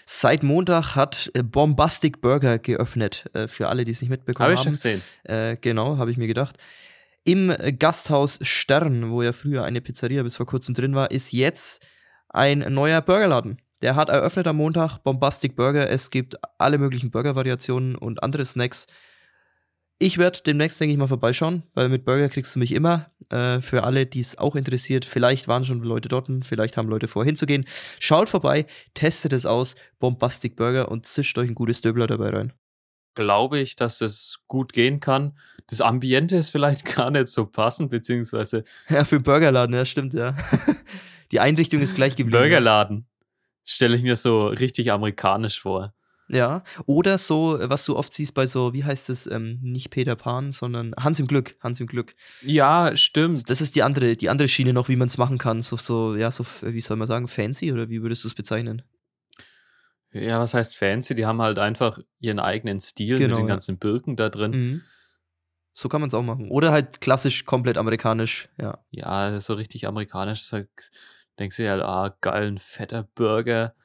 [0.05, 4.53] Seit Montag hat äh, Bombastic Burger geöffnet, äh, für alle, die es nicht mitbekommen Habe
[4.53, 4.65] ich haben.
[4.65, 5.01] schon gesehen.
[5.23, 6.57] Äh, genau, habe ich mir gedacht.
[7.23, 11.83] Im Gasthaus Stern, wo ja früher eine Pizzeria bis vor kurzem drin war, ist jetzt
[12.29, 13.59] ein neuer Burgerladen.
[13.81, 15.89] Der hat eröffnet am Montag Bombastic Burger.
[15.89, 18.85] Es gibt alle möglichen Burger-Variationen und andere Snacks.
[19.97, 23.11] Ich werde demnächst, denke ich, mal vorbeischauen, weil mit Burger kriegst du mich immer.
[23.29, 27.07] Äh, für alle, die es auch interessiert, vielleicht waren schon Leute dort, vielleicht haben Leute
[27.07, 27.65] vor hinzugehen.
[27.99, 32.53] Schaut vorbei, testet es aus, Bombastic Burger und zischt euch ein gutes Döbler dabei rein.
[33.15, 35.37] Glaube ich, dass es gut gehen kann.
[35.67, 38.65] Das Ambiente ist vielleicht gar nicht so passend, beziehungsweise.
[38.89, 40.35] Ja, für Burgerladen, ja, stimmt, ja.
[41.31, 42.37] Die Einrichtung ist gleich geblieben.
[42.37, 43.07] Burgerladen.
[43.63, 45.94] Stelle ich mir so richtig amerikanisch vor.
[46.27, 50.15] Ja, oder so, was du oft siehst bei so, wie heißt es, ähm, nicht Peter
[50.15, 52.15] Pan, sondern Hans im Glück, Hans im Glück.
[52.41, 53.49] Ja, stimmt.
[53.49, 55.61] Das ist die andere, die andere Schiene noch, wie man es machen kann.
[55.61, 58.81] So, so, ja, so, wie soll man sagen, fancy oder wie würdest du es bezeichnen?
[60.11, 61.13] Ja, was heißt fancy?
[61.13, 63.53] Die haben halt einfach ihren eigenen Stil Genau, mit den ja.
[63.53, 64.51] ganzen Birken da drin.
[64.51, 64.81] Mhm.
[65.73, 66.49] So kann man es auch machen.
[66.49, 68.79] Oder halt klassisch, komplett amerikanisch, ja.
[68.91, 70.43] Ja, so richtig amerikanisch.
[70.43, 70.61] So,
[71.37, 73.75] denkst du dir halt, ah, geil, ein fetter Burger.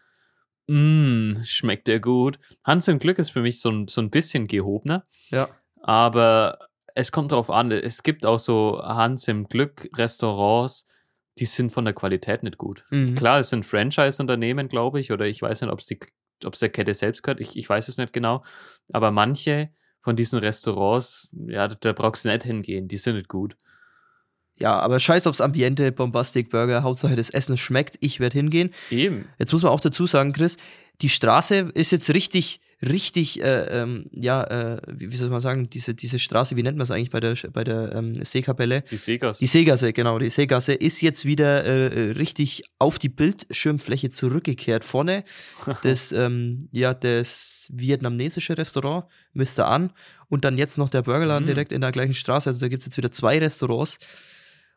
[0.70, 2.38] Mm, schmeckt der gut.
[2.62, 5.04] Hans im Glück ist für mich so ein, so ein bisschen gehobener.
[5.30, 5.48] Ja.
[5.82, 6.60] Aber
[6.94, 7.72] es kommt drauf an.
[7.72, 10.86] Es gibt auch so Hans im Glück Restaurants,
[11.40, 12.84] die sind von der Qualität nicht gut.
[12.90, 13.16] Mhm.
[13.16, 15.98] Klar, es sind Franchise-Unternehmen, glaube ich, oder ich weiß nicht, ob es die,
[16.44, 17.40] ob es der Kette selbst gehört.
[17.40, 18.44] Ich, ich weiß es nicht genau.
[18.92, 19.70] Aber manche
[20.02, 22.86] von diesen Restaurants, ja, da, da brauchst du nicht hingehen.
[22.86, 23.56] Die sind nicht gut.
[24.60, 28.70] Ja, aber scheiß aufs Ambiente, Bombastic Burger, Hauptsache das Essen schmeckt, ich werde hingehen.
[28.90, 29.24] Eben.
[29.38, 30.56] Jetzt muss man auch dazu sagen, Chris,
[31.00, 35.70] die Straße ist jetzt richtig, richtig, äh, ähm, ja, äh, wie, wie soll man sagen,
[35.70, 38.82] diese, diese Straße, wie nennt man es eigentlich bei der, bei der ähm, Seekapelle?
[38.90, 39.38] Die Segas.
[39.38, 44.84] Die Seegasse, genau, die Seegasse ist jetzt wieder äh, richtig auf die Bildschirmfläche zurückgekehrt.
[44.84, 45.24] Vorne
[45.82, 49.66] das, ähm, ja, das vietnamesische Restaurant, Mr.
[49.66, 49.92] An,
[50.28, 51.46] und dann jetzt noch der Burgerladen Mm.
[51.46, 52.50] direkt in der gleichen Straße.
[52.50, 53.98] Also da gibt's jetzt wieder zwei Restaurants,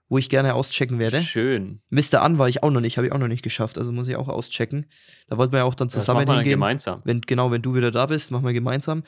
[0.10, 1.20] wo ich gerne auschecken werde.
[1.22, 1.82] Schön.
[1.90, 2.22] Mr.
[2.22, 4.16] An war ich auch noch nicht, habe ich auch noch nicht geschafft, also muss ich
[4.16, 4.86] auch auschecken.
[5.28, 6.52] Da wollten wir ja auch dann Das zusammen machen wir dann hingehen.
[6.60, 7.02] gemeinsam.
[7.06, 9.04] Wenn, genau, wenn du wieder da bist, machen wir gemeinsam.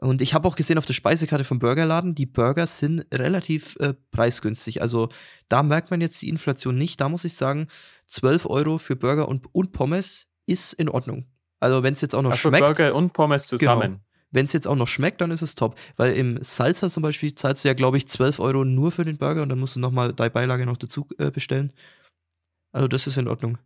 [0.00, 3.94] Und ich habe auch gesehen auf der Speisekarte vom Burgerladen, die Burger sind relativ äh,
[4.10, 4.82] preisgünstig.
[4.82, 5.08] Also
[5.48, 7.00] da merkt man jetzt die Inflation nicht.
[7.00, 7.68] Da muss ich sagen,
[8.06, 11.26] 12 Euro für Burger und, und Pommes ist in Ordnung.
[11.60, 14.00] Also wenn es jetzt auch noch Also schmeckt, Burger und Pommes zusammen.
[14.34, 15.78] Wenn es jetzt auch noch schmeckt, dann ist es top.
[15.96, 19.16] Weil im Salsa zum Beispiel zahlst du ja, glaube ich, 12 Euro nur für den
[19.16, 21.72] Burger und dann musst du nochmal deine Beilage noch dazu äh, bestellen.
[22.72, 23.58] Also das ist in Ordnung.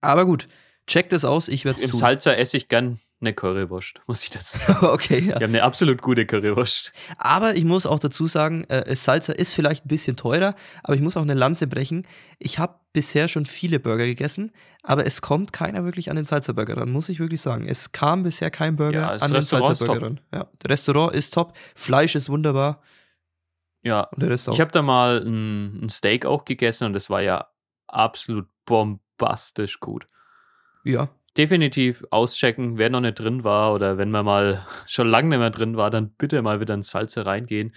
[0.00, 0.48] Aber gut,
[0.86, 2.00] checkt es aus, ich werde es Im tun.
[2.00, 4.86] Salsa esse ich gern eine Currywurst, muss ich dazu sagen.
[4.86, 5.26] okay, ja.
[5.40, 6.92] Wir haben eine absolut gute Currywurst.
[7.18, 11.00] Aber ich muss auch dazu sagen, äh, Salsa ist vielleicht ein bisschen teurer, aber ich
[11.00, 12.06] muss auch eine Lanze brechen.
[12.38, 16.76] Ich habe bisher schon viele Burger gegessen, aber es kommt keiner wirklich an den Salsa-Burger
[16.76, 17.66] ran, muss ich wirklich sagen.
[17.66, 20.02] Es kam bisher kein Burger Ja, an den Salsa-Burger top.
[20.02, 20.20] ran.
[20.32, 22.80] Ja, das Restaurant ist top, Fleisch ist wunderbar
[23.82, 27.48] Ja, ich habe da mal ein, ein Steak auch gegessen und das war ja
[27.88, 30.06] absolut bombastisch gut.
[30.84, 35.38] ja, Definitiv auschecken, wer noch nicht drin war oder wenn man mal schon lange nicht
[35.38, 37.72] mehr drin war, dann bitte mal wieder ins Salze reingehen.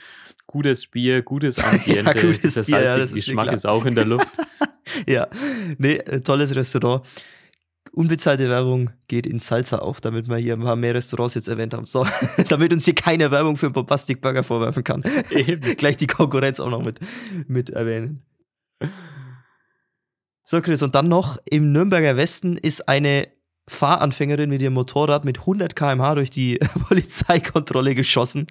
[0.46, 4.28] Gutes Bier, gutes Ambiente, gutes dieser Bier, ja, Geschmack ist auch in der Luft.
[5.08, 5.28] ja.
[5.78, 7.06] Nee, äh, tolles Restaurant.
[7.92, 11.74] Unbezahlte Werbung geht in Salsa auch, damit wir hier ein paar mehr Restaurants jetzt erwähnt
[11.74, 11.88] haben.
[11.88, 12.06] So,
[12.50, 15.04] damit uns hier keine Werbung für einen Bombastic Burger vorwerfen kann.
[15.32, 15.62] Eben.
[15.78, 17.00] Gleich die Konkurrenz auch noch mit,
[17.48, 18.24] mit erwähnen.
[20.44, 23.28] So, Chris, und dann noch im Nürnberger Westen ist eine
[23.68, 28.48] Fahranfängerin mit ihrem Motorrad mit 100 km/h durch die Polizeikontrolle geschossen.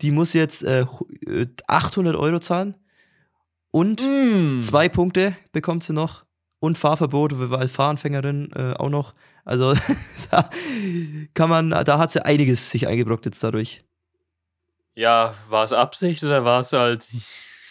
[0.00, 2.76] Die muss jetzt äh, hu- äh, 800 Euro zahlen
[3.70, 4.58] und Mm.
[4.58, 6.24] zwei Punkte bekommt sie noch
[6.58, 9.14] und Fahrverbot, weil Fahranfängerin äh, auch noch.
[9.44, 9.74] Also
[10.30, 10.50] da
[11.34, 13.84] kann man, da hat sie einiges sich eingebrockt jetzt dadurch.
[14.94, 17.06] Ja, war es Absicht oder war es halt.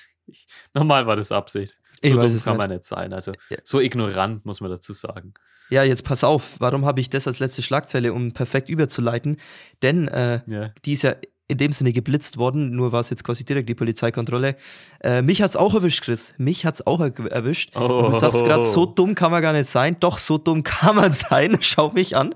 [0.73, 1.79] Normal war das Absicht.
[2.01, 2.57] So Ich dumm kann nicht.
[2.57, 3.11] man nicht sein.
[3.13, 5.33] Also so ignorant muss man dazu sagen.
[5.69, 9.37] Ja, jetzt pass auf, warum habe ich das als letzte Schlagzeile, um perfekt überzuleiten?
[9.81, 10.71] Denn äh, Ja.
[10.85, 11.15] die ist ja
[11.47, 14.55] in dem Sinne geblitzt worden, nur war es jetzt quasi direkt die Polizeikontrolle.
[15.03, 16.35] Äh, mich hat's auch erwischt, Chris.
[16.37, 17.75] Mich hat's auch er erwischt.
[17.75, 19.97] Und du sagst gerade, so dumm kann man gar nicht sein.
[19.99, 21.57] Doch, so dumm kann man sein.
[21.61, 22.33] Schau mich an.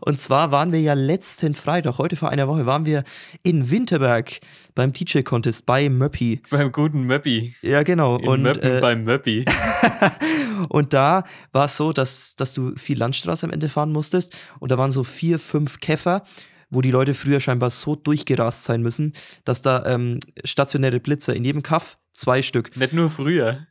[0.00, 3.04] Und zwar waren wir ja letzten Freitag, heute vor einer Woche, waren wir
[3.42, 4.40] in Winterberg
[4.74, 6.42] beim DJ-Contest bei Möppi.
[6.50, 7.54] Beim guten Möppi.
[7.62, 8.16] Ja, genau.
[8.16, 9.44] In und Möppen äh, beim Möppi.
[10.68, 14.36] und da war es so, dass, dass du viel Landstraße am Ende fahren musstest.
[14.58, 16.24] Und da waren so vier, fünf Käfer,
[16.70, 19.12] wo die Leute früher scheinbar so durchgerast sein müssen,
[19.44, 22.76] dass da ähm, stationäre Blitzer in jedem Kaff zwei Stück.
[22.76, 23.66] Nicht nur früher.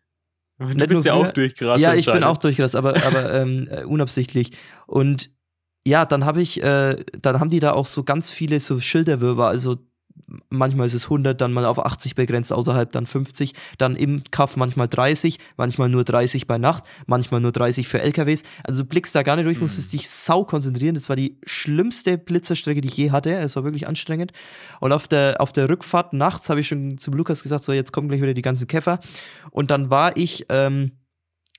[0.59, 1.27] Du Nicht bist ja früher.
[1.29, 1.81] auch durchgerast.
[1.81, 4.51] ja, ich bin auch durchgerast, aber, aber ähm, äh, unabsichtlich.
[4.87, 5.31] Und
[5.87, 9.47] ja, dann habe ich, äh, dann haben die da auch so ganz viele so Schilderwürmer,
[9.47, 9.77] also
[10.49, 14.57] manchmal ist es 100, dann mal auf 80 begrenzt, außerhalb dann 50, dann im Kaff
[14.57, 18.43] manchmal 30, manchmal nur 30 bei Nacht, manchmal nur 30 für LKWs.
[18.63, 20.95] Also du blickst da gar nicht durch, musstest dich sau konzentrieren.
[20.95, 23.33] Das war die schlimmste Blitzerstrecke, die ich je hatte.
[23.33, 24.31] Es war wirklich anstrengend.
[24.79, 27.93] Und auf der, auf der Rückfahrt nachts habe ich schon zum Lukas gesagt, so jetzt
[27.93, 28.99] kommen gleich wieder die ganzen Käfer.
[29.51, 30.91] Und dann war ich, ähm,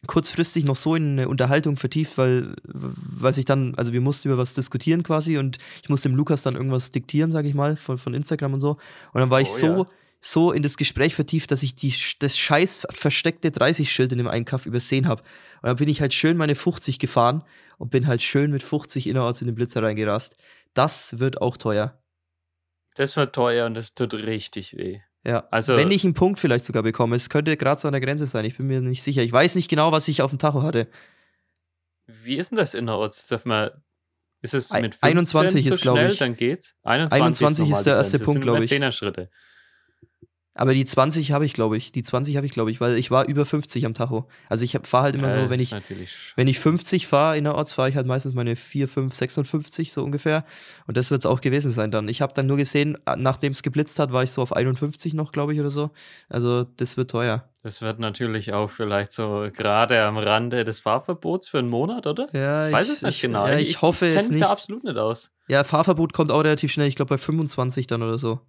[0.06, 4.38] kurzfristig noch so in eine Unterhaltung vertieft, weil, weil sich dann, also wir mussten über
[4.38, 7.98] was diskutieren quasi und ich musste dem Lukas dann irgendwas diktieren, sag ich mal, von,
[7.98, 8.70] von Instagram und so.
[9.12, 9.86] Und dann war ich Oh, so, ja.
[10.20, 14.66] so in das Gespräch vertieft, dass ich die, das scheiß versteckte 30-Schild in dem Einkauf
[14.66, 15.22] übersehen habe.
[15.62, 17.42] Und dann bin ich halt schön meine 50 gefahren
[17.76, 20.36] und bin halt schön mit 50 innerorts in den Blitzer reingerast.
[20.74, 22.00] Das wird auch teuer.
[22.94, 25.00] Das war teuer und das tut richtig weh.
[25.26, 28.00] Ja, Also- wenn ich einen Punkt vielleicht sogar bekomme, es könnte gerade so an der
[28.00, 29.22] Grenze sein, ich bin mir nicht sicher.
[29.22, 30.88] Ich weiß nicht genau, was ich auf dem Tacho hatte.
[32.06, 33.26] Wie ist denn das innerorts?
[33.26, 33.70] Darf man,
[34.42, 36.18] ist es mit 15 21 so ist, glaub schnell, ich.
[36.18, 36.74] dann geht's?
[36.83, 38.18] 21, 21 ist normal der erste.
[38.18, 38.72] Punkt, Das glaub sind ich.
[38.72, 39.30] immer 10er Schritte.
[40.54, 41.92] Aber die 20 habe ich, glaube ich.
[41.92, 44.28] Die 20 habe ich, glaube ich, weil ich war über 50 am Tacho.
[44.48, 45.72] Also ich fahre halt immer Ja, so, wenn ich,
[46.34, 50.44] wenn ich 50 fahre innerorts, fahre ich halt meistens meine 4, 5, 56 so ungefähr.
[50.86, 52.08] Und das wird es auch gewesen sein dann.
[52.08, 55.30] Ich habe dann nur gesehen, nachdem es geblitzt hat, war ich so auf 51 noch,
[55.30, 55.90] glaube ich, oder so.
[56.28, 57.48] Also das wird teuer.
[57.62, 62.26] Das wird natürlich auch vielleicht so gerade am Rande des Fahrverbots für einen Monat, oder?
[62.32, 63.46] Ja, ich weiß es nicht genau.
[63.46, 64.42] Ja, ich, hoffe kenn es nicht.
[64.42, 65.30] da absolut nicht aus.
[65.46, 66.88] Ja, Fahrverbot kommt auch relativ schnell.
[66.88, 68.40] Ich glaube bei 25 dann oder so.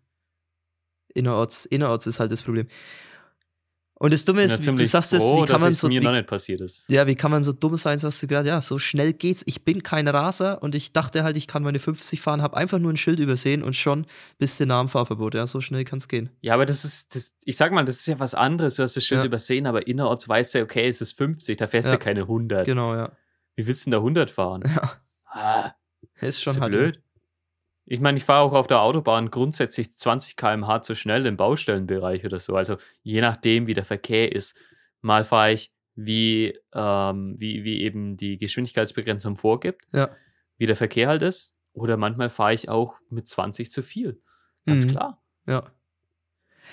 [1.13, 2.67] Innerorts, innerorts ist halt das Problem.
[3.95, 6.11] Und das Dumme ist, ja du sagst es, wie kann man so, mir wie, noch
[6.11, 6.85] nicht passiert ist.
[6.87, 9.43] ja, wie kann man so dumm sein, sagst du gerade, ja, so schnell geht's.
[9.45, 12.79] Ich bin kein Raser und ich dachte halt, ich kann meine 50 fahren, habe einfach
[12.79, 14.07] nur ein Schild übersehen und schon
[14.39, 15.35] bist du nah am Fahrverbot.
[15.35, 16.31] Ja, so schnell kann's gehen.
[16.41, 18.73] Ja, aber das ist, das, ich sag mal, das ist ja was anderes.
[18.73, 19.25] Du hast das Schild Ja.
[19.27, 21.97] übersehen, aber innerorts weißt du, okay, es ist 50, da fährst Ja.
[21.97, 22.65] du keine 100.
[22.65, 23.11] Genau, ja.
[23.55, 24.63] Wie willst du denn da 100 fahren?
[24.65, 24.93] Ja,
[25.25, 25.71] Ah,
[26.21, 27.03] ist schon ist ja halt blöd.
[27.91, 32.23] Ich meine, ich fahre auch auf der Autobahn grundsätzlich 20 km/h zu schnell im Baustellenbereich
[32.25, 32.55] oder so.
[32.55, 34.55] Also je nachdem, wie der Verkehr ist.
[35.01, 40.09] Mal fahre ich, wie, ähm, wie, wie eben die Geschwindigkeitsbegrenzung vorgibt, Ja.
[40.57, 41.53] wie der Verkehr halt ist.
[41.73, 44.21] Oder manchmal fahre ich auch mit 20 zu viel.
[44.65, 44.89] Ganz Mhm.
[44.91, 45.21] klar.
[45.47, 45.63] Ja.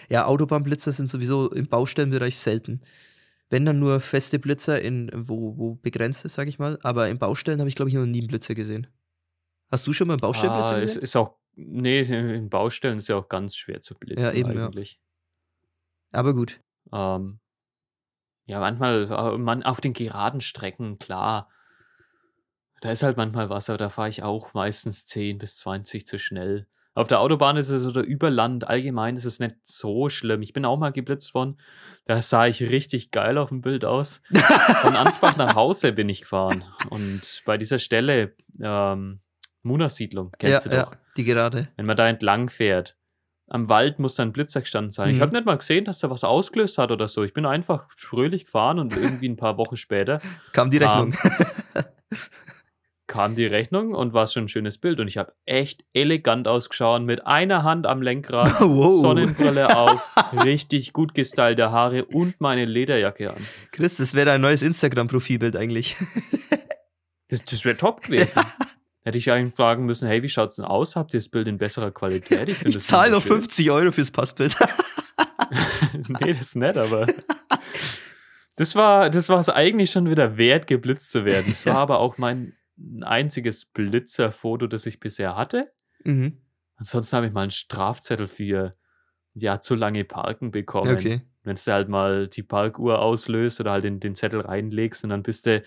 [0.09, 2.83] Ja, Autobahnblitzer sind sowieso im Baustellenbereich selten.
[3.51, 6.79] Wenn dann nur feste Blitzer in, wo, wo begrenzt ist, sag ich mal.
[6.83, 8.87] Aber in Baustellen habe ich, glaube ich, noch nie einen Blitzer gesehen.
[9.71, 11.03] Hast du schon mal einen Baustellenblitzer Ah, ist, gesehen?
[11.03, 14.67] ist auch, nee, in Baustellen ist ja auch ganz schwer zu blitzen Ja, eben, ja.
[14.67, 15.01] eigentlich.
[16.13, 16.61] Aber gut.
[16.93, 17.39] Ähm,
[18.47, 21.51] ja, manchmal, äh, man, auf den geraden Strecken, klar.
[22.81, 26.67] Da ist halt manchmal Wasser, da fahre ich auch meistens 10 bis 20 zu schnell.
[26.95, 30.43] Auf der Autobahn ist es oder über Land, allgemein ist es nicht so schlimm.
[30.43, 31.59] Ich bin auch mal geblitzt worden.
[32.07, 34.23] Da sah ich richtig geil auf dem Bild aus.
[34.33, 36.65] Von Ansbach nach Hause bin ich gefahren.
[36.91, 39.21] Und bei dieser Stelle, ähm,
[39.63, 41.69] Muna-Siedlung, kennst ja, du doch ja, die gerade.
[41.77, 42.97] wenn man da entlang fährt.
[43.51, 45.09] Am Wald muss da ein Blitzer gestanden sein.
[45.11, 45.23] Ich Mhm.
[45.23, 47.23] habe nicht mal gesehen, dass da was ausgelöst hat oder so.
[47.25, 50.21] Ich bin einfach fröhlich gefahren und irgendwie ein paar Wochen später
[50.53, 51.13] Kam die Kam.
[51.13, 51.33] Rechnung.
[53.07, 55.01] kam die Rechnung und war schon ein schönes Bild.
[55.01, 59.01] Und ich habe echt elegant ausgeschaut, mit einer Hand am Lenkrad, wow.
[59.01, 63.43] Sonnenbrille auf, richtig gut gestylte Haare und meine Lederjacke an.
[63.73, 65.97] Chris, das wäre dein neues Instagram-Profilbild eigentlich.
[67.29, 68.43] Das, das wäre top gewesen.
[69.09, 70.95] Hätte ich eigentlich fragen müssen, hey, wie schaut's denn aus?
[70.95, 72.51] Habt ihr das Bild in besserer Qualität?
[72.51, 73.41] Ich das zahle noch wunderschön.
[73.41, 74.55] 50 Euro fürs Passbild.
[76.21, 77.07] nee, das ist nett, aber.
[78.57, 81.47] Das war, das war es eigentlich schon wieder wert, geblitzt zu werden.
[81.49, 82.53] Das war aber auch mein
[83.01, 85.73] einziges Blitzerfoto, das ich bisher hatte.
[86.05, 86.43] mhm.
[86.77, 88.77] Ansonsten habe ich mal einen Strafzettel für
[89.33, 90.95] ja, zu lange Parken bekommen.
[90.95, 91.23] Okay.
[91.49, 95.23] Wenn du halt mal die Parkuhr auslöst oder halt den, den Zettel reinlegst und dann
[95.23, 95.63] bist du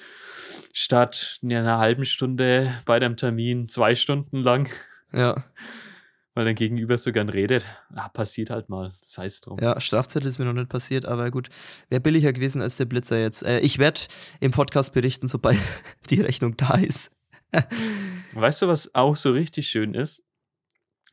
[0.74, 4.70] statt einer halben Stunde bei deinem Termin zwei Stunden lang,
[5.12, 5.44] Ja.
[6.34, 7.68] weil dein Gegenüber so gern redet.
[7.94, 8.94] Ah, passiert halt mal.
[9.06, 9.58] Sei es drum.
[9.60, 11.50] Ja, Strafzettel ist mir noch nicht passiert, aber gut.
[11.90, 13.44] Wäre billiger gewesen als der Blitzer jetzt.
[13.44, 14.00] Äh, ich werde
[14.40, 15.58] im Podcast berichten, sobald
[16.10, 17.12] die Rechnung da ist.
[18.34, 20.24] Weißt du, was auch so richtig schön ist?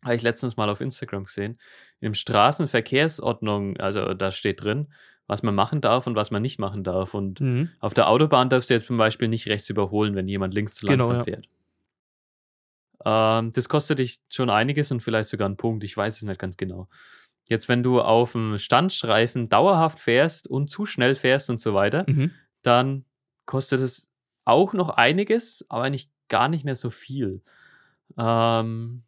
[0.04, 1.58] Habe ich letztens mal auf Instagram gesehen.
[2.00, 4.92] Im Straßenverkehrsordnung, also da steht drin,
[5.26, 7.14] was man machen darf und was man nicht machen darf.
[7.14, 7.70] Und Mhm.
[7.80, 10.86] auf der Autobahn darfst du jetzt zum Beispiel nicht rechts überholen, wenn jemand links zu
[10.86, 11.24] Genau, langsam ja.
[11.24, 11.48] fährt.
[13.04, 15.84] Ähm, das kostet dich schon einiges und vielleicht sogar einen Punkt.
[15.84, 16.88] Ich weiß es nicht ganz genau.
[17.48, 22.04] Jetzt, wenn du auf dem Standstreifen dauerhaft fährst und zu schnell fährst und so weiter,
[22.08, 22.32] Mhm.
[22.62, 23.04] dann
[23.46, 24.10] kostet es
[24.44, 27.42] auch noch einiges, aber nicht gar nicht mehr so viel.
[28.18, 29.04] Ähm,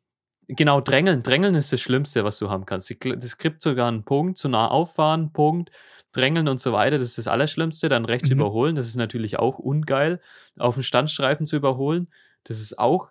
[0.57, 1.23] genau, Drängeln.
[1.23, 2.95] Drängeln ist das Schlimmste, was du haben kannst.
[3.05, 5.71] Das kriegt sogar einen Punkt, zu nah auffahren, Punkt,
[6.13, 6.99] Drängeln und so weiter.
[6.99, 7.89] Das ist das Allerschlimmste.
[7.89, 8.37] Dann rechts Mhm.
[8.37, 10.21] überholen, das ist natürlich auch ungeil.
[10.59, 12.09] Auf den Standstreifen zu überholen,
[12.45, 13.11] das ist auch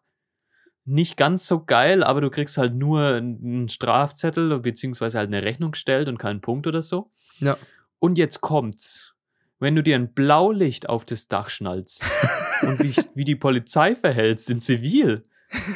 [0.86, 5.72] nicht ganz so geil, aber du kriegst halt nur einen Strafzettel beziehungsweise halt eine Rechnung
[5.72, 7.12] gestellt und keinen Punkt oder so.
[7.40, 7.58] Ja.
[8.00, 9.14] Und jetzt kommt's.
[9.60, 12.02] Wenn du dir ein Blaulicht auf das Dach schnallst
[12.64, 15.26] und wie, wie die Polizei verhältst in Zivil,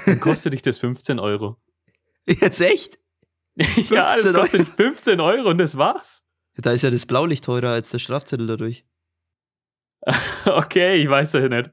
[0.05, 1.57] dann kostet dich das 15 Euro.
[2.25, 2.99] Jetzt echt?
[3.89, 6.25] ja, das 15 kostet dich 15 Euro und das war's.
[6.55, 8.85] Da ist ja das Blaulicht teurer als der Strafzettel dadurch.
[10.45, 11.71] Okay, ich weiß ja nicht,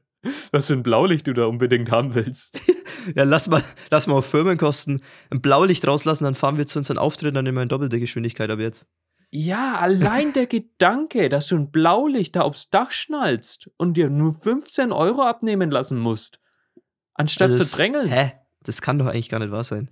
[0.51, 2.59] was für ein Blaulicht du da unbedingt haben willst.
[3.15, 6.99] Ja, lass mal, lass mal auf Firmenkosten ein Blaulicht rauslassen, dann fahren wir zu unseren
[6.99, 8.85] Auftritten dann immer in doppelter Geschwindigkeit ab jetzt.
[9.31, 14.35] Ja, allein der Gedanke, dass du ein Blaulicht da aufs Dach schnallst und dir nur
[14.35, 16.40] 15 Euro abnehmen lassen musst,
[17.13, 18.07] anstatt Also zu drängeln.
[18.07, 18.33] Hä?
[18.63, 19.89] Das kann doch eigentlich gar nicht wahr sein.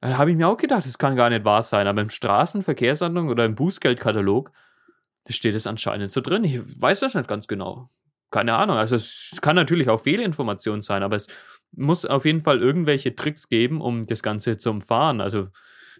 [0.00, 3.28] Da habe ich mir auch gedacht, das kann gar nicht wahr sein, aber im Straßenverkehrsordnung
[3.28, 4.52] oder im Bußgeldkatalog,
[5.28, 6.44] steht es anscheinend so drin.
[6.44, 7.88] Ich weiß das nicht ganz genau.
[8.30, 8.76] Keine Ahnung.
[8.76, 11.28] Also es kann natürlich auch Fehlinformation sein, aber es
[11.72, 15.20] muss auf jeden Fall irgendwelche Tricks geben, um das Ganze zu umfahren.
[15.20, 15.48] Also,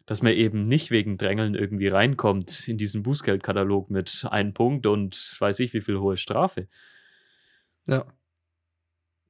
[0.05, 5.37] dass man eben nicht wegen Drängeln irgendwie reinkommt in diesen Bußgeldkatalog mit einem Punkt und
[5.39, 6.69] weiß ich wie viel hohe Strafe.
[7.87, 8.05] Ja.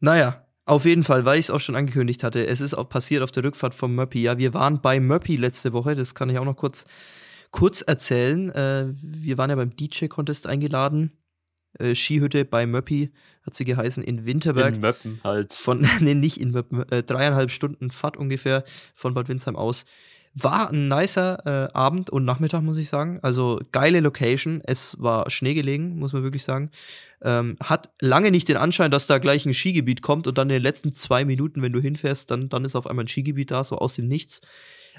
[0.00, 3.22] Naja, auf jeden Fall, weil ich es auch schon angekündigt hatte, es ist auch passiert
[3.22, 4.22] auf der Rückfahrt vom Möppi.
[4.22, 6.84] Ja, wir waren bei Möppi letzte Woche, das kann ich auch noch kurz,
[7.50, 8.50] kurz erzählen.
[8.50, 11.12] Äh, wir waren ja beim DJ-Contest eingeladen.
[11.78, 13.10] Äh, Skihütte bei Möppi
[13.42, 14.74] hat sie geheißen in Winterberg.
[14.74, 15.52] In Möppen halt.
[15.52, 19.84] von, nee, nicht in Möppen, äh, dreieinhalb Stunden Fahrt ungefähr von Bad Windsheim aus.
[20.36, 23.20] War ein nicer äh, Abend und Nachmittag, muss ich sagen.
[23.22, 24.60] Also geile Location.
[24.66, 26.70] Es war Schnee gelegen, muss man wirklich sagen.
[27.22, 30.54] Ähm, hat lange nicht den Anschein, dass da gleich ein Skigebiet kommt und dann in
[30.54, 33.62] den letzten zwei Minuten, wenn du hinfährst, dann, dann ist auf einmal ein Skigebiet da,
[33.62, 34.40] so aus dem Nichts.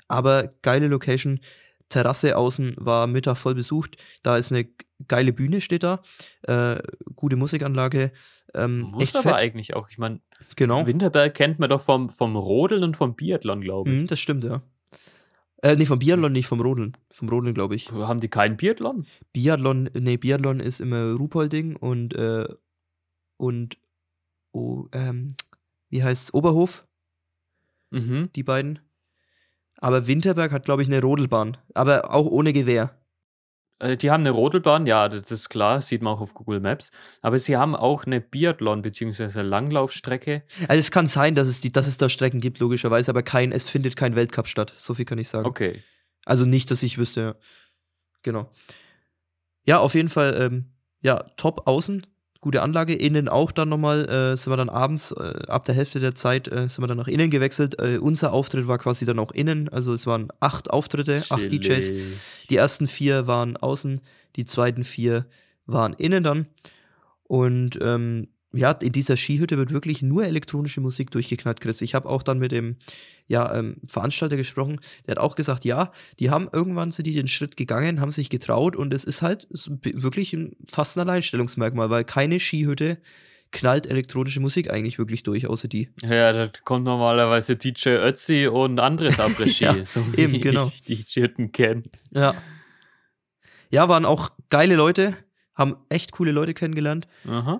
[0.07, 1.39] Aber geile Location.
[1.89, 3.97] Terrasse außen war Mittag voll besucht.
[4.23, 4.67] Da ist eine
[5.07, 6.01] geile Bühne, steht da.
[6.43, 6.77] Äh,
[7.15, 8.11] gute Musikanlage.
[8.55, 9.33] Ähm, Muss echt aber fett.
[9.33, 9.89] eigentlich auch.
[9.89, 10.19] Ich meine,
[10.55, 10.87] Genau.
[10.87, 13.95] Winterberg kennt man doch vom, vom Rodeln und vom Biathlon, glaube ich.
[13.95, 14.61] Mhm, das stimmt, ja.
[15.61, 16.97] Äh, nee, vom Biathlon nicht, vom Rodeln.
[17.11, 17.91] Vom Rodeln, glaube ich.
[17.91, 19.05] Haben die keinen Biathlon?
[19.33, 22.45] Biathlon, nee, Biathlon ist immer Ruhpolding und, äh,
[23.37, 23.77] und,
[24.51, 25.29] oh, ähm,
[25.89, 26.87] wie heißt's, Oberhof,
[27.91, 28.29] Mhm.
[28.35, 28.79] die beiden.
[29.77, 31.57] Aber Winterberg hat, glaube ich, eine Rodelbahn.
[31.73, 32.97] Aber auch ohne Gewehr.
[33.85, 36.91] Äh, Die haben eine Rodelbahn, ja, das ist klar, sieht man auch auf Google Maps.
[37.21, 39.41] Aber sie haben auch eine Biathlon- bzw.
[39.41, 40.43] Langlaufstrecke.
[40.67, 43.51] Also es kann sein, dass es, die, dass es da Strecken gibt, logischerweise, aber kein,
[43.51, 44.73] es findet kein Weltcup statt.
[44.75, 45.45] So viel kann ich sagen.
[45.45, 45.83] Okay.
[46.25, 47.37] Also nicht, dass ich wüsste.
[48.23, 48.51] Genau.
[49.65, 50.71] Ja, auf jeden Fall, ähm,
[51.01, 52.05] ja, top außen,
[52.45, 55.99] gute Anlage, innen auch dann nochmal, äh, sind wir dann abends, äh, ab der Hälfte
[55.99, 57.79] der Zeit, äh, sind wir dann nach innen gewechselt.
[57.79, 61.87] Äh, unser Auftritt war quasi dann auch innen, also es waren acht Auftritte, acht DJs.
[61.87, 62.03] Chillig.
[62.51, 63.99] Die ersten vier waren außen,
[64.35, 65.25] die zweiten vier
[65.65, 66.45] waren innen dann.
[67.23, 71.81] Und ähm, ja, in dieser Skihütte wird wirklich nur elektronische Musik durchgeknallt, Chris.
[71.81, 72.77] Ich habe auch dann mit dem
[73.27, 77.27] ja, ähm, Veranstalter gesprochen, der hat auch gesagt, ja, die haben irgendwann sind die den
[77.27, 82.03] Schritt gegangen, haben sich getraut und es ist halt wirklich ein, fast ein Alleinstellungsmerkmal, weil
[82.03, 82.99] keine Skihütte
[83.51, 85.89] knallt elektronische Musik eigentlich wirklich durch, außer die.
[86.03, 90.71] Ja, da kommt normalerweise DJ Ötzi und anderes Après-Ski, Ja, so wie eben, genau.
[90.73, 91.83] ich die Hütten kenne.
[92.11, 92.35] Ja.
[93.71, 95.15] Ja, waren auch geile Leute,
[95.55, 97.07] haben echt coole Leute kennengelernt.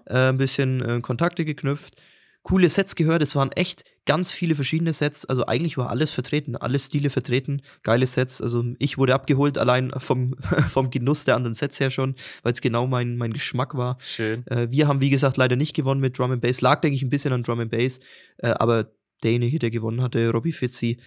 [0.06, 1.96] Äh, ein bisschen äh, Kontakte geknüpft,
[2.44, 3.22] coole Sets gehört.
[3.22, 5.26] Es waren echt ganz viele verschiedene Sets.
[5.26, 8.42] Also eigentlich war alles vertreten, alle Stile vertreten, geile Sets.
[8.42, 10.36] Also ich wurde abgeholt allein vom,
[10.70, 13.98] vom Genuss der anderen Sets her schon, weil es genau mein, mein Geschmack war.
[14.00, 14.46] Schön.
[14.48, 16.62] Äh, wir haben, wie gesagt, leider nicht gewonnen mit Drum and Bass.
[16.62, 18.00] Lag, denke ich, ein bisschen an Drum and Bass.
[18.38, 18.92] Äh, aber
[19.24, 21.00] derjenige, der gewonnen hatte, Robbie Fitzy,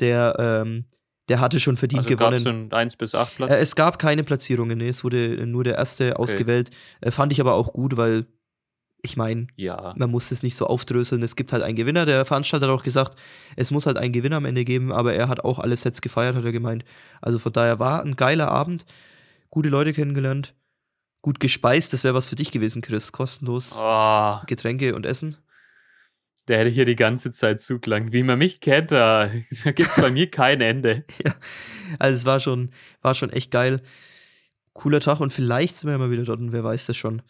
[0.00, 0.84] der, ähm,
[1.28, 2.46] der hatte schon verdient Also gewonnen.
[2.46, 3.50] einen 1 bis 8 Platz?
[3.50, 6.70] Äh, es gab keine Platzierungen, nee, es wurde nur der erste ausgewählt.
[7.00, 8.26] Äh, fand ich aber auch gut, weil
[9.02, 9.94] ich meine, ja.
[9.96, 11.22] man muss es nicht so aufdröseln.
[11.22, 12.04] Es gibt halt einen Gewinner.
[12.04, 13.16] Der Veranstalter hat auch gesagt,
[13.54, 16.34] es muss halt einen Gewinner am Ende geben, aber er hat auch alle Sets gefeiert,
[16.34, 16.84] hat er gemeint.
[17.20, 18.84] Also von daher war ein geiler Abend.
[19.50, 20.54] Gute Leute kennengelernt.
[21.22, 23.12] Gut gespeist, das wäre was für dich gewesen, Chris.
[23.12, 25.36] Kostenlos Oh, Getränke und Essen.
[26.48, 28.12] Der hätte hier die ganze Zeit zugelangt.
[28.12, 29.30] Wie man mich kennt, da,
[29.64, 31.04] da gibt es bei mir kein Ende.
[31.98, 33.80] Also es war schon, war schon echt geil.
[34.74, 37.22] Cooler Tag und vielleicht sind wir ja mal wieder dort und wer weiß das schon.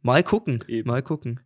[0.00, 0.88] Mal gucken, Eben.
[0.88, 1.38] mal gucken.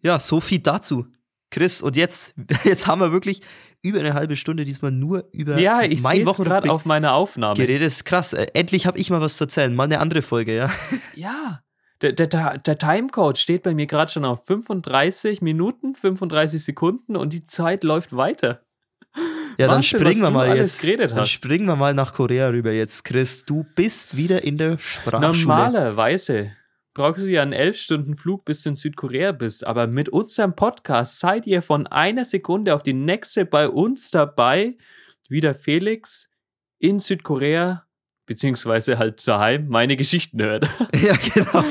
[0.00, 1.08] Ja, so viel dazu.
[1.50, 3.42] Chris, und jetzt, jetzt haben wir wirklich
[3.82, 7.56] über eine halbe Stunde diesmal nur über Ja, ich mein gerade auf meiner Aufnahme.
[7.56, 7.88] geredet.
[7.88, 8.32] Ist krass.
[8.32, 9.74] Äh, endlich habe ich mal was zu erzählen.
[9.74, 10.70] Mal eine andere Folge, ja.
[11.16, 11.62] Ja.
[12.02, 17.32] Der, der, der Timecode steht bei mir gerade schon auf 35 Minuten, 35 Sekunden und
[17.32, 18.62] die Zeit läuft weiter.
[19.58, 20.80] Ja, dann Wahnsinn, springen wir mal jetzt.
[20.80, 23.44] geredet Dann springen wir mal nach Korea rüber jetzt, Chris.
[23.44, 25.20] Du bist wieder in der Sprachschule.
[25.20, 26.52] Normalerweise
[26.94, 29.66] brauchst du ja einen elf Stunden Flug, bis du in Südkorea bist.
[29.66, 34.76] Aber mit unserem Podcast seid ihr von einer Sekunde auf die nächste bei uns dabei,
[35.28, 36.28] wie der Felix
[36.78, 37.86] in Südkorea,
[38.26, 40.68] beziehungsweise halt daheim, meine Geschichten hört.
[40.94, 41.64] Ja, genau.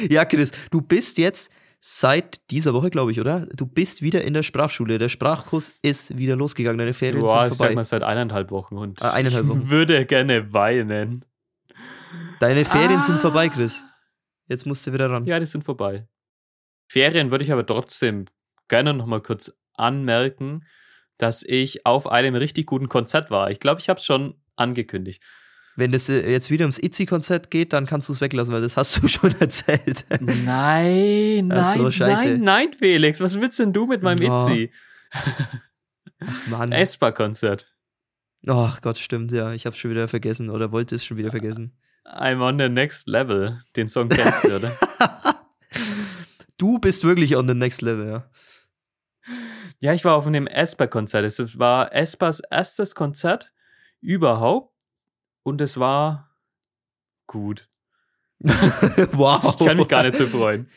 [0.10, 1.50] ja, Chris, du bist jetzt
[1.82, 3.46] seit dieser Woche, glaube ich, oder?
[3.54, 4.98] Du bist wieder in der Sprachschule.
[4.98, 6.78] Der Sprachkurs ist wieder losgegangen.
[6.78, 7.74] Deine Ferien Boah, ich sind sag vorbei.
[7.74, 9.62] mal seit eineinhalb Wochen und Ah, eineinhalb Wochen.
[9.62, 11.24] ich würde gerne weinen.
[12.38, 13.18] Deine Ferien sind Ah.
[13.18, 13.82] vorbei, Chris.
[14.48, 15.24] Jetzt musst du wieder ran.
[15.26, 16.06] Ja, die sind vorbei.
[16.88, 18.26] Ferien würde ich aber trotzdem
[18.68, 20.64] gerne noch mal kurz anmerken,
[21.18, 23.50] dass ich auf einem richtig guten Konzert war.
[23.50, 25.22] Ich glaube, ich habe es schon angekündigt.
[25.76, 28.76] Wenn es äh, jetzt wieder ums Itzy-Konzert geht, dann kannst du es weglassen, weil das
[28.76, 30.04] hast du schon erzählt.
[30.20, 33.20] Nein, Ach so, nein, nein, nein, Felix.
[33.20, 34.46] Was willst denn du mit meinem Ja.
[34.46, 34.70] Itzy?
[36.50, 36.72] Mann.
[36.72, 37.66] Espa-Konzert.
[38.46, 39.52] Ach Gott, stimmt, ja.
[39.52, 41.76] Ich hab's schon wieder vergessen oder wollte es schon wieder vergessen.
[42.04, 43.60] I'm on the next level.
[43.76, 44.72] Den Song kennst du, oder?
[46.58, 48.30] Du bist wirklich on the next level, ja.
[49.78, 51.24] Ja, ich war auf einem Espa-Konzert.
[51.24, 53.50] Es war Espas erstes Konzert
[54.02, 54.69] überhaupt
[55.42, 56.36] und es war
[57.26, 57.68] gut.
[58.40, 59.56] wow.
[59.58, 60.68] Ich kann mich gar nicht so freuen.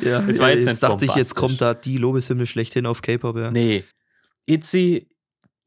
[0.00, 3.36] Ja, Es war jetzt nicht dachte ich, jetzt kommt da die Lobeshymne schlechthin auf K-Pop,
[3.36, 3.50] ja.
[3.50, 3.84] Nee.
[4.46, 5.08] Itzy,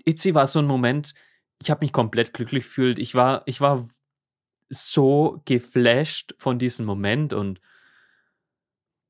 [0.04, 1.14] Itzy war so ein Moment,
[1.62, 3.00] ich habe mich komplett glücklich gefühlt.
[3.00, 3.88] Ich war, ich war
[4.70, 7.62] so geflasht von diesem Moment und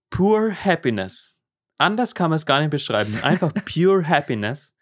[0.09, 1.38] pure happiness.
[1.77, 3.17] Anders kann man es gar nicht beschreiben.
[3.23, 4.77] Einfach pure happiness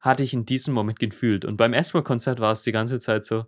[0.00, 1.44] hatte ich in diesem Moment gefühlt.
[1.44, 3.46] Und beim Esper-Konzert war es die ganze Zeit so,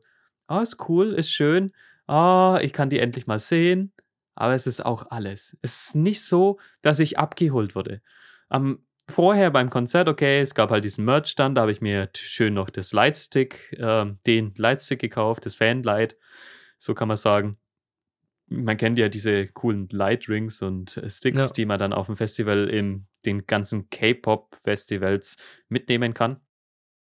[0.48, 1.72] oh, ist cool, ist schön,
[2.08, 3.92] oh, ich kann die endlich mal sehen.
[4.38, 5.56] Aber es ist auch alles.
[5.62, 8.02] Es ist nicht so, dass ich abgeholt wurde.
[8.50, 12.52] Am vorher beim Konzert, okay, es gab halt diesen Merch-Stand, da habe ich mir schön
[12.52, 16.16] noch das Lightstick, ähm, den Lightstick gekauft, das Fanlight,
[16.76, 17.56] so kann man sagen.
[18.48, 21.48] Man kennt ja diese coolen Lightrings und äh, Sticks, Ja.
[21.48, 25.36] die man dann auf dem Festival in den ganzen K-Pop-Festivals
[25.68, 26.40] mitnehmen kann.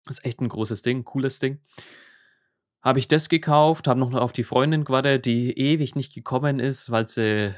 [0.04, 1.60] Das ist echt ein großes Ding, cooles Ding.
[2.86, 6.88] Habe ich das gekauft, habe noch auf die Freundin gewartet, die ewig nicht gekommen ist,
[6.88, 7.52] weil sie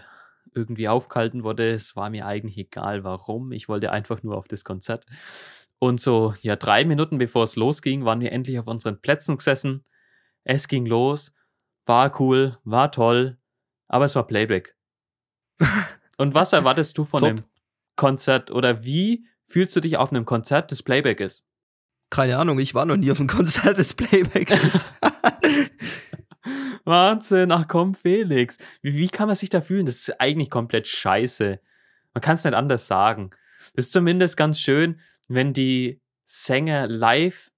[0.55, 1.71] irgendwie aufgehalten wurde.
[1.71, 3.53] Es war mir eigentlich egal, warum.
[3.53, 5.05] Ich wollte einfach nur auf das Konzert.
[5.79, 9.85] Und so, ja, drei Minuten bevor es losging, waren wir endlich auf unseren Plätzen gesessen.
[10.45, 11.35] Es ging los,
[11.85, 13.37] war cool, war toll,
[13.87, 14.79] aber es war Playback.
[16.17, 17.29] Und was erwartest du von Top.
[17.29, 17.45] einem
[17.97, 21.45] Konzert oder wie fühlst du dich auf einem Konzert, das Playback ist?
[22.11, 24.87] Keine Ahnung, ich war noch nie auf einem Konzert des Playbacks.
[26.85, 28.57] Wahnsinn, ach komm, Felix.
[28.81, 29.87] Wie, wie kann man sich da fühlen?
[29.87, 31.61] Das ist eigentlich komplett scheiße.
[32.15, 33.31] Man kann es nicht anders sagen.
[33.75, 37.51] Das ist zumindest ganz schön, wenn die Sänger live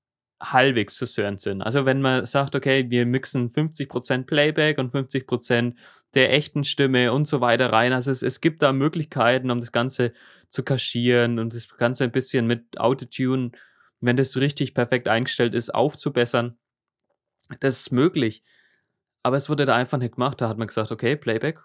[0.43, 1.63] halbwegs zu hören sind.
[1.63, 5.75] Also wenn man sagt, okay, wir mixen 50% Playback und 50%
[6.15, 7.93] der echten Stimme und so weiter rein.
[7.93, 10.13] Also es, es gibt da Möglichkeiten, um das Ganze
[10.49, 13.53] zu kaschieren und das Ganze ein bisschen mit Autotune,
[14.01, 16.59] wenn das richtig perfekt eingestellt ist, aufzubessern.
[17.61, 18.43] Das ist möglich.
[19.23, 20.41] Aber es wurde da einfach nicht gemacht.
[20.41, 21.61] Da hat man gesagt, okay, Playback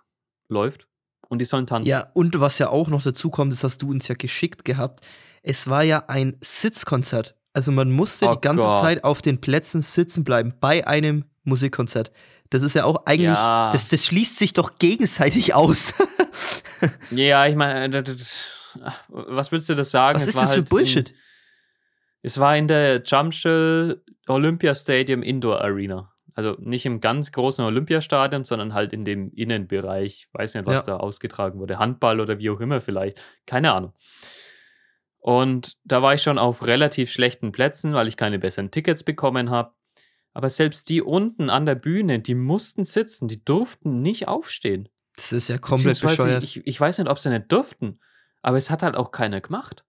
[0.49, 0.88] läuft
[1.29, 1.88] und die sollen tanzen.
[1.89, 5.01] ja, und was ja auch noch dazu kommt, das hast du uns ja geschickt gehabt.
[5.41, 7.36] Es war ja ein Sitzkonzert.
[7.53, 8.81] Also man musste Oh die ganze Gott.
[8.81, 12.11] Zeit auf den Plätzen sitzen bleiben bei einem Musikkonzert.
[12.49, 13.71] Das ist ja auch eigentlich, Ja.
[13.71, 15.93] das, das schließt sich doch gegenseitig aus.
[17.09, 20.19] Ja, ich meine, das- das- was willst du das sagen?
[20.19, 21.09] Was ist war das für halt Bullshit?
[21.09, 21.15] In,
[22.26, 26.11] es war in der Jumpshell Olympia Stadium Indoor Arena.
[26.34, 30.28] Also nicht im ganz großen Olympiastadion, sondern halt in dem Innenbereich.
[30.34, 30.97] Weiß nicht, was Ja.
[30.97, 31.80] da ausgetragen wurde.
[31.80, 33.21] Handball oder wie auch immer vielleicht.
[33.45, 33.93] Keine Ahnung.
[35.19, 39.49] Und da war ich schon auf relativ schlechten Plätzen, weil ich keine besseren Tickets bekommen
[39.49, 39.73] habe.
[40.34, 44.89] Aber selbst die unten an der Bühne, die mussten sitzen, die durften nicht aufstehen.
[45.15, 46.43] Das ist ja komplett bescheuert.
[46.43, 48.01] Ich, ich weiß nicht, ob sie nicht durften,
[48.41, 49.86] aber es hat halt auch keiner gemacht.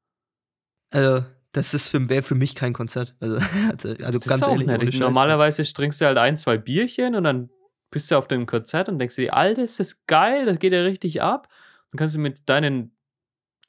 [0.93, 1.25] Also,
[1.57, 3.15] das ist für, wäre für mich kein Konzert.
[3.21, 3.37] Also,
[3.73, 5.01] also, also ganz ehrlich, Scheiß.
[5.01, 7.49] Normalerweise trinkst du halt ein, zwei Bierchen und dann
[7.91, 10.83] bist du auf dem Konzert und denkst dir, Alter, ist das geil, das geht ja
[10.83, 11.49] richtig ab.
[11.91, 12.93] Dann kannst du mit deinen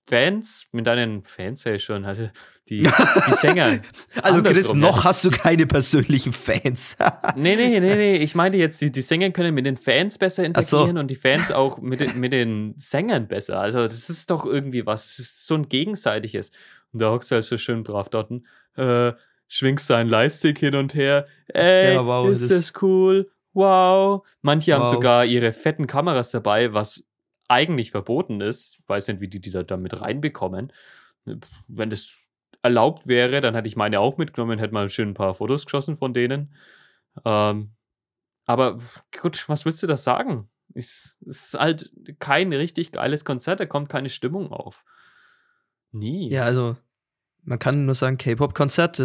[0.10, 2.30] Fans, mit deinen Fans ja schon, also
[2.70, 2.88] die, die
[3.34, 3.80] Sänger.
[4.22, 6.96] Also Chris, noch hast du keine persönlichen Fans.
[7.36, 8.16] Nee, nee, nee, nee.
[8.18, 10.78] Ich meinte jetzt, die, die Sänger können mit den Fans besser Ach so.
[10.78, 13.60] interagieren und die Fans auch mit, den- mit den Sängern besser.
[13.60, 15.08] Also, das ist doch irgendwie was.
[15.08, 16.52] Das ist so ein gegenseitiges.
[16.94, 18.32] Und da hockst du halt so schön brav dort,
[18.76, 19.14] äh,
[19.48, 21.28] schwingst deinen Lightstick hin und her.
[21.48, 23.32] Ey, Ja, wow, ist das- das cool?
[23.54, 24.26] Wow.
[24.42, 24.94] Manche haben Wow.
[24.94, 27.06] sogar ihre fetten Kameras dabei, was
[27.48, 28.80] eigentlich verboten ist.
[28.88, 30.72] Weiß nicht, wie die die da damit reinbekommen.
[31.68, 32.30] Wenn das
[32.62, 35.96] erlaubt wäre, dann hätte ich meine auch mitgenommen, hätte mal schön ein paar Fotos geschossen
[35.96, 36.54] von denen.
[37.26, 37.72] Ähm,
[38.46, 38.78] aber
[39.22, 40.50] gut, was willst du da sagen?
[40.74, 44.84] Es ist halt kein richtig geiles Konzert, da kommt keine Stimmung auf.
[45.92, 46.30] Nie.
[46.30, 46.78] Ja, also
[47.48, 49.02] man kann nur sagen, K-Pop-Konzert,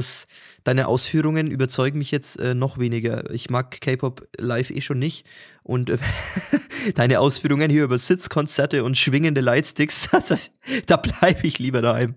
[0.64, 3.30] deine Ausführungen überzeugen mich jetzt äh, noch weniger.
[3.30, 5.24] Ich mag K-Pop live eh schon nicht.
[5.62, 5.98] Und äh,
[6.96, 10.10] deine Ausführungen hier über Sitzkonzerte und schwingende Lightsticks,
[10.86, 12.16] da bleibe ich lieber daheim.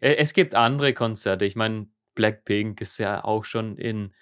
[0.00, 1.44] Es gibt andere Konzerte.
[1.44, 1.86] Ich meine,
[2.16, 4.12] Blackpink ist ja auch schon in,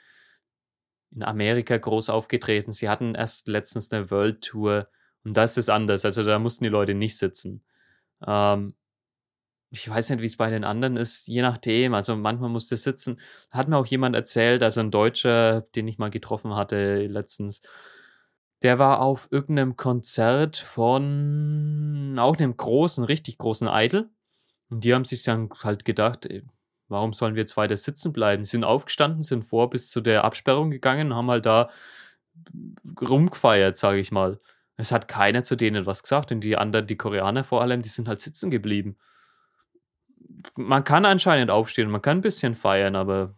[1.15, 2.73] in Amerika groß aufgetreten.
[2.73, 4.89] Sie hatten erst letztens eine World Tour
[5.25, 6.05] und da ist es anders.
[6.05, 7.65] Also da mussten die Leute nicht sitzen.
[8.27, 8.75] Ähm,
[9.73, 11.95] ich weiß nicht, wie es bei den anderen ist, je nachdem.
[11.95, 13.19] Also manchmal musste sitzen.
[13.51, 17.63] Hat mir auch jemand erzählt, also ein Deutscher, den ich mal getroffen hatte letztens,
[18.63, 24.11] der war auf irgendeinem Konzert von auch einem großen, richtig großen Idol.
[24.69, 26.45] Und die haben sich dann halt gedacht, ey,
[26.89, 28.45] warum sollen wir jetzt weiter sitzen bleiben?
[28.45, 31.71] Sind aufgestanden, sind vor bis zu der Absperrung gegangen und haben halt da
[33.01, 34.39] rumgefeiert, sage ich mal.
[34.77, 37.89] Es hat keiner zu denen was gesagt und die anderen, die Koreaner vor allem, die
[37.89, 38.99] sind halt sitzen geblieben
[40.57, 43.35] man kann anscheinend aufstehen, man kann ein bisschen feiern, aber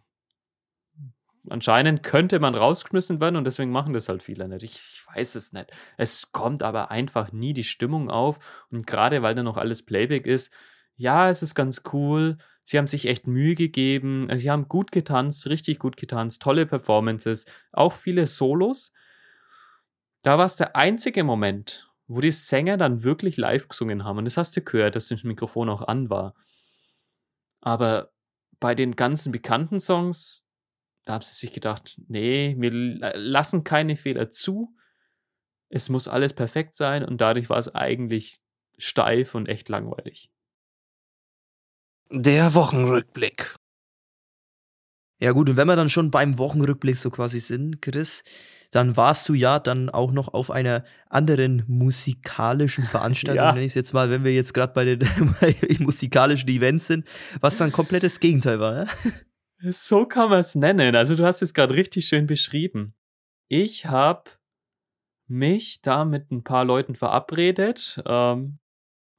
[1.49, 4.63] anscheinend könnte man rausgeschmissen werden und deswegen machen das halt viele nicht.
[4.63, 5.71] Ich, ich, weiß es nicht.
[5.97, 10.25] Es kommt aber einfach nie die Stimmung auf und gerade weil da noch alles Playback
[10.25, 10.51] ist,
[10.97, 12.37] ja, es ist ganz cool.
[12.63, 14.27] Sie haben sich echt Mühe gegeben.
[14.37, 18.91] Sie haben gut getanzt, richtig gut getanzt, tolle Performances, auch viele Solos.
[20.21, 24.19] Da war es der einzige Moment, wo die Sänger dann wirklich live gesungen haben.
[24.19, 26.33] Und das hast du gehört, dass das Mikrofon auch an war.
[27.65, 28.11] Aber
[28.59, 30.45] bei den ganzen bekannten Songs,
[31.03, 34.75] da haben sie sich gedacht, nee, wir lassen keine Fehler zu.
[35.69, 38.37] Es muss alles perfekt sein und dadurch war es eigentlich
[38.77, 40.31] steif und echt langweilig.
[42.11, 43.55] Der Wochenrückblick.
[45.19, 48.23] Ja gut, und wenn wir dann schon beim Wochenrückblick so quasi sind, Chris,
[48.75, 53.53] dann warst du ja dann auch noch auf einer anderen musikalischen Veranstaltung, ja.
[53.53, 55.07] nenne ich es jetzt mal, wenn wir jetzt gerade bei den
[55.79, 57.07] musikalischen Events sind,
[57.39, 58.83] was dann komplettes Gegenteil war.
[58.83, 58.87] Ja?
[59.67, 60.95] So kann man es nennen.
[60.95, 62.93] Also du hast es gerade richtig schön beschrieben.
[63.47, 64.29] Ich habe
[65.27, 68.59] mich da mit ein paar Leuten verabredet, ähm,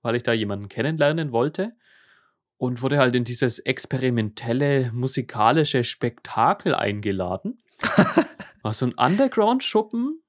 [0.02, 1.72] weil ich da jemanden kennenlernen wollte
[2.58, 7.62] und wurde halt in dieses experimentelle musikalische Spektakel eingeladen.
[8.62, 10.22] War so ein Underground-Schuppen.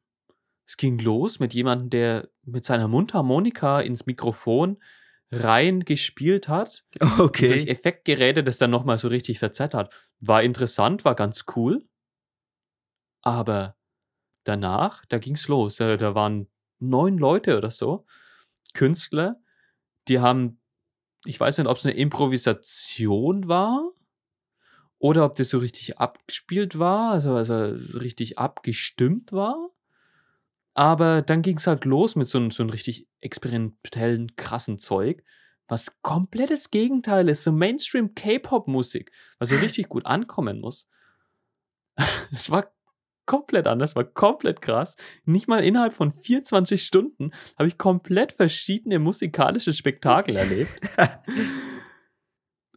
[0.65, 4.77] Es ging los mit jemandem, der mit seiner Mundharmonika ins Mikrofon
[5.31, 6.85] rein gespielt hat.
[7.19, 7.49] Okay.
[7.49, 9.93] Durch Effektgeräte das dann nochmal so richtig verzerrt hat.
[10.19, 11.87] War interessant, war ganz cool.
[13.21, 13.75] Aber
[14.43, 15.77] danach, da ging's los.
[15.77, 16.47] Da waren
[16.79, 18.05] neun Leute oder so.
[18.73, 19.39] Künstler,
[20.07, 20.61] die haben,
[21.25, 23.91] ich weiß nicht, ob es eine Improvisation war
[24.99, 27.55] oder ob das so richtig abgespielt war, also, also
[27.97, 29.69] richtig abgestimmt war.
[30.73, 35.23] Aber dann ging es halt los mit so, so einem richtig experimentellen, krassen Zeug,
[35.67, 40.87] was komplettes Gegenteil ist, so Mainstream K-Pop-Musik, was so richtig gut ankommen muss.
[42.31, 42.71] Es war
[43.25, 44.95] komplett anders, war komplett krass.
[45.25, 50.79] Nicht mal innerhalb von 24 Stunden habe ich komplett verschiedene musikalische Spektakel erlebt.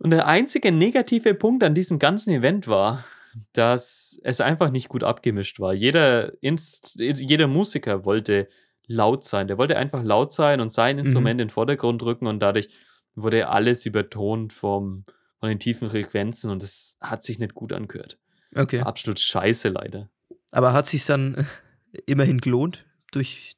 [0.00, 3.04] Und der einzige negative Punkt an diesem ganzen Event war,
[3.52, 5.74] dass es einfach nicht gut abgemischt war.
[5.74, 8.48] Jeder, Inst jeder Musiker wollte
[8.86, 9.46] laut sein.
[9.46, 11.40] Der wollte einfach laut sein und sein Instrument mhm.
[11.42, 12.70] in den Vordergrund rücken und dadurch
[13.14, 15.04] wurde alles übertont vom,
[15.38, 18.18] von den tiefen Frequenzen und das hat sich nicht gut angehört.
[18.56, 18.80] Okay.
[18.80, 20.08] Absolut scheiße leider.
[20.50, 21.46] Aber hat sich dann
[22.06, 23.52] immerhin gelohnt durch,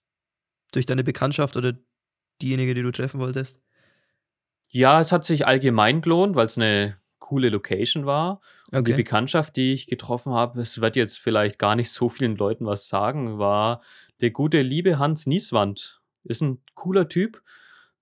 [0.72, 1.74] durch deine Bekanntschaft oder
[2.42, 3.60] diejenige, die du treffen wolltest?
[4.72, 8.40] Ja, es hat sich allgemein gelohnt, weil es eine coole Location war.
[8.70, 8.92] Und okay.
[8.92, 12.66] die Bekanntschaft, die ich getroffen habe, es wird jetzt vielleicht gar nicht so vielen Leuten
[12.66, 13.82] was sagen, war
[14.22, 16.00] der gute liebe Hans Nieswand.
[16.24, 17.42] Ist ein cooler Typ.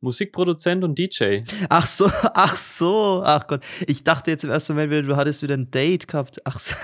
[0.00, 1.40] Musikproduzent und DJ.
[1.68, 3.62] Ach so, ach so, ach Gott.
[3.86, 6.40] Ich dachte jetzt im ersten Moment du hattest wieder ein Date gehabt.
[6.44, 6.74] Ach so.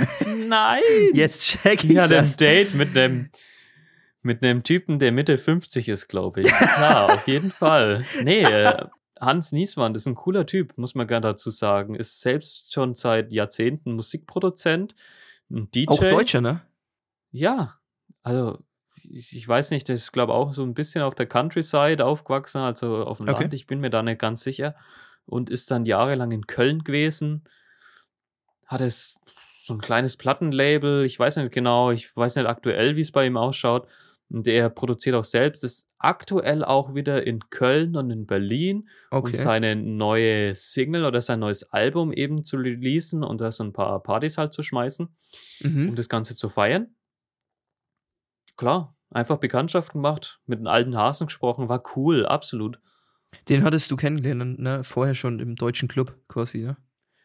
[0.49, 0.83] Nein.
[1.15, 3.31] Jetzt check ich Ja, ein Date mit einem
[4.23, 6.49] mit einem Typen, der Mitte 50 ist, glaube ich.
[6.61, 8.05] Ja, auf jeden Fall.
[8.23, 8.75] Nee, äh,
[9.21, 11.95] Hans Nieswand ist ein cooler Typ, muss man gerne dazu sagen.
[11.95, 14.95] Ist selbst schon seit Jahrzehnten Musikproduzent,
[15.51, 15.89] ein DJ.
[15.89, 16.63] Auch Deutscher, ne?
[17.31, 17.79] Ja,
[18.23, 18.59] also
[19.03, 23.05] ich, ich weiß nicht, ist glaube auch so ein bisschen auf der Countryside aufgewachsen, also
[23.05, 23.43] auf dem okay.
[23.43, 23.55] Land.
[23.55, 24.75] Ich bin mir da nicht ganz sicher.
[25.25, 27.45] Und ist dann jahrelang in Köln gewesen.
[28.67, 29.19] Hat es
[29.65, 31.05] so ein kleines Plattenlabel.
[31.05, 33.89] Ich weiß nicht genau, ich weiß nicht aktuell, wie es bei ihm ausschaut.
[34.29, 39.31] Und er produziert auch selbst, ist aktuell auch wieder in Köln und in Berlin, okay.
[39.31, 43.73] um seine neue Single oder sein neues Album eben zu releasen und da so ein
[43.73, 45.09] paar Partys halt zu schmeißen,
[45.61, 45.91] mhm.
[45.91, 46.97] um das Ganze zu feiern.
[48.57, 52.81] Klar, Einfach Bekanntschaft gemacht, mit den alten Hasen gesprochen, war cool, absolut.
[53.49, 54.83] Den hattest du kennengelernt, ne?
[54.85, 56.77] Vorher schon im deutschen Club quasi, ne?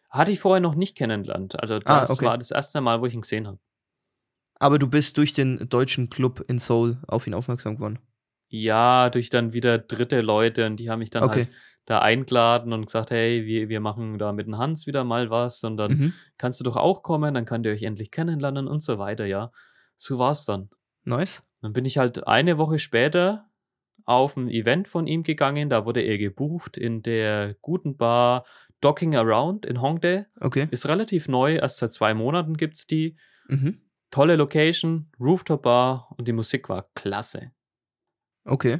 [0.09, 1.59] Hatte ich vorher noch nicht kennengelernt.
[1.59, 2.25] Also Ah, das okay.
[2.25, 3.59] war das erste Mal, wo ich ihn gesehen habe.
[4.61, 7.97] Aber du bist durch den deutschen Club in Seoul auf ihn aufmerksam geworden.
[8.47, 11.45] Ja, durch dann wieder dritte Leute und die haben mich dann Okay.
[11.45, 11.49] halt
[11.85, 15.63] da eingeladen und gesagt, hey, wir, wir machen da mit dem Hans wieder mal was
[15.63, 16.13] und dann Mhm.
[16.37, 19.51] kannst du doch auch kommen, dann könnt ihr euch endlich kennenlernen und so weiter, ja.
[19.97, 20.69] So war's dann.
[21.05, 21.41] Nice.
[21.61, 23.49] Dann bin ich halt eine Woche später
[24.05, 28.45] auf ein Event von ihm gegangen, da wurde er gebucht in der guten Bar
[28.81, 30.25] Docking Around in Hongdae.
[30.39, 30.67] Okay.
[30.69, 33.15] Ist relativ neu, erst seit zwei Monaten gibt's die.
[33.47, 33.79] Mhm.
[34.11, 37.51] Tolle Location, Rooftop Bar und die Musik war klasse.
[38.45, 38.79] Okay.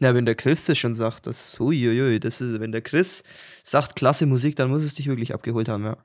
[0.00, 3.24] Ja, wenn der Chris das schon sagt, das, uiuiui, das ist, wenn der Chris
[3.64, 5.96] sagt, klasse Musik, dann muss es dich wirklich abgeholt haben, ja.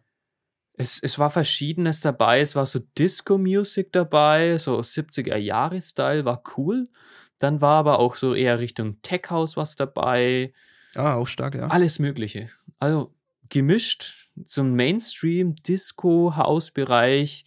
[0.75, 2.41] Es, es war Verschiedenes dabei.
[2.41, 6.89] Es war so Disco-Music dabei, so 70er-Jahre-Style, war cool.
[7.37, 10.51] Dann war aber auch so eher Richtung Tech-House was dabei.
[10.95, 11.67] Ah, auch stark, ja.
[11.67, 12.49] Alles Mögliche.
[12.79, 13.13] Also
[13.49, 17.45] gemischt zum Mainstream, Disco, House-Bereich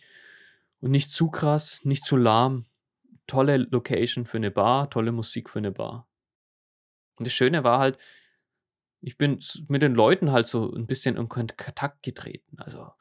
[0.81, 2.67] und nicht zu krass, nicht zu lahm.
[3.27, 6.09] Tolle Location für eine Bar, tolle Musik für eine Bar.
[7.17, 7.99] Und das Schöne war halt,
[9.01, 12.59] ich bin mit den Leuten halt so ein bisschen in Kontakt getreten.
[12.59, 12.93] Also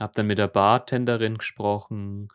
[0.00, 2.28] habe dann mit der Bartenderin gesprochen,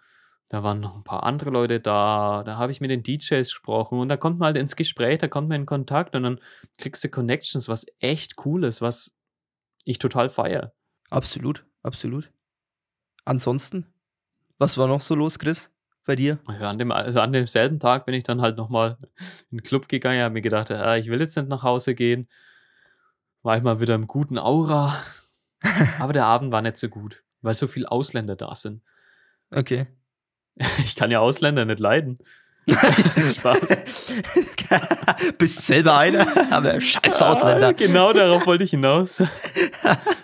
[0.49, 3.99] da waren noch ein paar andere Leute da, da habe ich mit den DJs gesprochen
[3.99, 6.39] und da kommt man halt ins Gespräch, da kommt man in Kontakt und dann
[6.77, 9.15] kriegst du Connections, was echt cool ist, was
[9.85, 10.73] ich total feier.
[11.09, 12.31] Absolut, absolut.
[13.23, 13.90] Ansonsten,
[14.62, 15.72] was war noch so los, Chris,
[16.05, 16.38] bei dir?
[16.47, 18.97] Ja, an, dem, also an demselben Tag bin ich dann halt nochmal
[19.49, 22.30] in den Club gegangen, habe mir gedacht, ah, ich will jetzt nicht nach Hause gehen.
[23.41, 24.95] War ich mal wieder im guten Aura.
[25.99, 28.82] Aber der Abend war nicht so gut, weil so viele Ausländer da sind.
[29.53, 29.88] Okay.
[30.84, 32.20] Ich kann ja Ausländer nicht leiden.
[32.68, 34.03] Spaß.
[35.39, 37.70] Bist selber einer, aber scheiß Ausländer.
[37.70, 39.24] Ah, genau darauf wollte ich hinaus.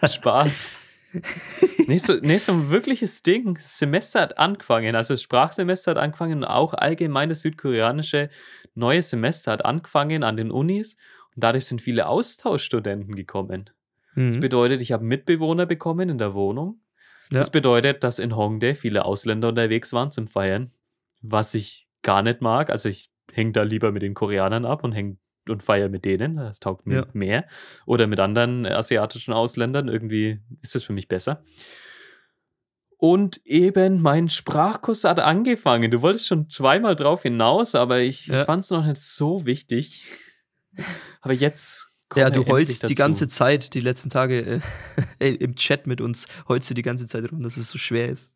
[0.06, 0.76] Spaß.
[1.88, 3.56] Nicht so, ein wirkliches Ding.
[3.56, 8.30] Das Semester hat angefangen, also das Sprachsemester hat angefangen und auch allgemein das südkoreanische
[8.76, 10.96] neue Semester hat angefangen an den Unis
[11.36, 13.70] und dadurch sind viele Austauschstudenten gekommen.
[14.16, 14.40] Das Mhm.
[14.40, 16.82] bedeutet, ich habe Mitbewohner bekommen in der Wohnung.
[17.32, 17.40] Ja.
[17.40, 20.72] Das bedeutet, dass in Hongdae viele Ausländer unterwegs waren zum Feiern,
[21.22, 22.70] was ich gar nicht mag.
[22.70, 25.20] Also ich hänge da lieber mit den Koreanern ab und häng
[25.50, 26.36] und feiere mit denen.
[26.38, 27.06] Das taugt mir Ja.
[27.14, 27.46] mehr.
[27.86, 29.88] Oder mit anderen asiatischen Ausländern.
[29.88, 31.44] Irgendwie ist das für mich besser.
[33.00, 35.92] Und eben mein Sprachkurs hat angefangen.
[35.92, 38.44] Du wolltest schon zweimal drauf hinaus, aber ich, Ja.
[38.46, 40.04] fand es noch nicht so wichtig.
[41.22, 41.88] Aber jetzt.
[42.16, 44.62] Ja, du heulst die ganze Zeit, die letzten Tage
[45.20, 48.08] äh, im Chat mit uns, heulst du die ganze Zeit rum, dass es so schwer
[48.10, 48.30] ist.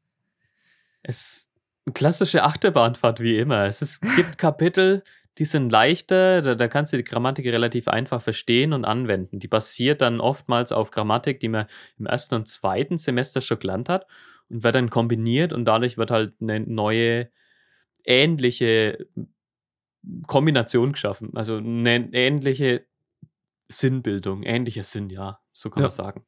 [1.03, 1.49] Es ist
[1.85, 3.65] eine klassische Achterbahnfahrt wie immer.
[3.65, 5.03] Es ist, gibt Kapitel,
[5.37, 9.39] die sind leichter, da, da kannst du die Grammatik relativ einfach verstehen und anwenden.
[9.39, 11.67] Die basiert dann oftmals auf Grammatik, die man
[11.97, 14.05] im ersten und zweiten Semester schon gelernt hat
[14.49, 17.29] und wird dann kombiniert und dadurch wird halt eine neue,
[18.03, 19.07] ähnliche
[20.27, 21.31] Kombination geschaffen.
[21.35, 22.85] Also eine ähnliche
[23.69, 25.87] Sinnbildung, ähnlicher Sinn, ja, so kann Ja.
[25.87, 26.25] man sagen.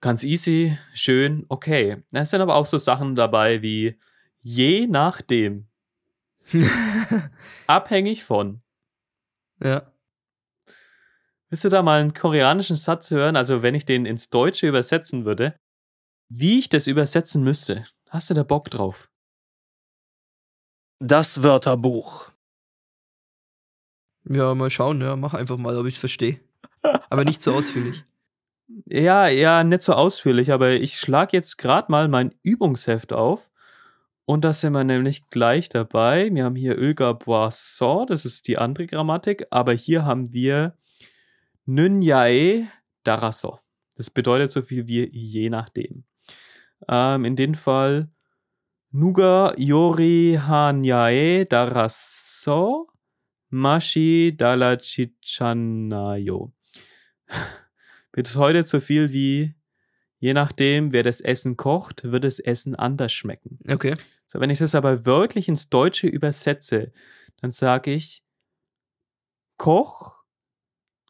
[0.00, 2.02] Ganz easy, schön, okay.
[2.12, 3.98] Es sind aber auch so Sachen dabei wie
[4.42, 5.68] je nachdem,
[7.66, 8.62] abhängig von.
[9.62, 9.92] Ja.
[11.48, 13.36] Willst du da mal einen koreanischen Satz hören?
[13.36, 15.58] Also, wenn ich den ins Deutsche übersetzen würde,
[16.28, 19.10] wie ich das übersetzen müsste, hast du da Bock drauf?
[20.98, 22.30] Das Wörterbuch.
[24.28, 26.40] Ja, mal schauen, ja, mach einfach mal, ob ich es verstehe.
[27.10, 28.04] Aber nicht so ausführlich.
[28.86, 33.50] Ja, ja, nicht so ausführlich, aber ich schlage jetzt gerade mal mein Übungsheft auf.
[34.26, 36.30] Und da sind wir nämlich gleich dabei.
[36.32, 40.78] Wir haben hier Ölga Boisson, das ist die andere Grammatik, aber hier haben wir
[41.66, 42.66] Nunyae
[43.02, 43.58] Daraso.
[43.96, 46.04] Das bedeutet so viel wie je nachdem.
[46.88, 48.08] Ähm, in dem Fall
[48.90, 52.88] Nuga Yori Hanyae Daraso
[53.50, 56.52] Mashi Dalachichanayo.
[58.12, 59.54] Bedeutet so viel wie
[60.18, 63.58] je nachdem, wer das Essen kocht, wird das Essen anders schmecken.
[63.68, 63.96] Okay.
[64.34, 66.92] So, wenn ich das aber wörtlich ins Deutsche übersetze,
[67.40, 68.24] dann sage ich,
[69.56, 70.16] Koch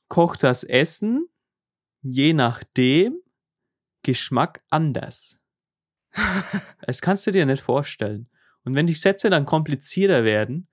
[0.09, 1.29] kocht das Essen
[2.03, 3.21] je nachdem
[4.03, 5.39] Geschmack anders.
[6.87, 8.29] Das kannst du dir nicht vorstellen.
[8.63, 10.69] Und wenn die Sätze dann komplizierter werden,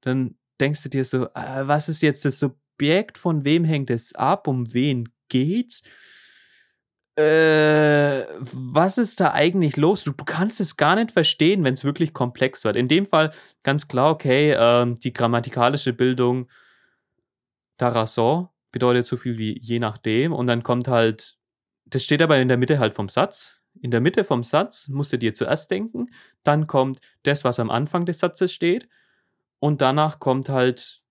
[0.00, 4.14] dann denkst du dir so, äh, was ist jetzt das Subjekt, von wem hängt es
[4.14, 5.82] ab, um wen geht's?
[7.16, 10.04] Äh, was ist da eigentlich los?
[10.04, 12.76] Du, du kannst es gar nicht verstehen, wenn es wirklich komplex wird.
[12.76, 16.48] In dem Fall ganz klar, okay, ähm, die grammatikalische Bildung
[17.78, 21.38] Tarasson bedeutet so viel wie je nachdem und dann kommt halt,
[21.86, 23.60] das steht aber in der Mitte halt vom Satz.
[23.80, 26.08] In der Mitte vom Satz musst du dir zuerst denken,
[26.42, 28.88] dann kommt das, was am Anfang des Satzes steht
[29.58, 31.02] und danach kommt halt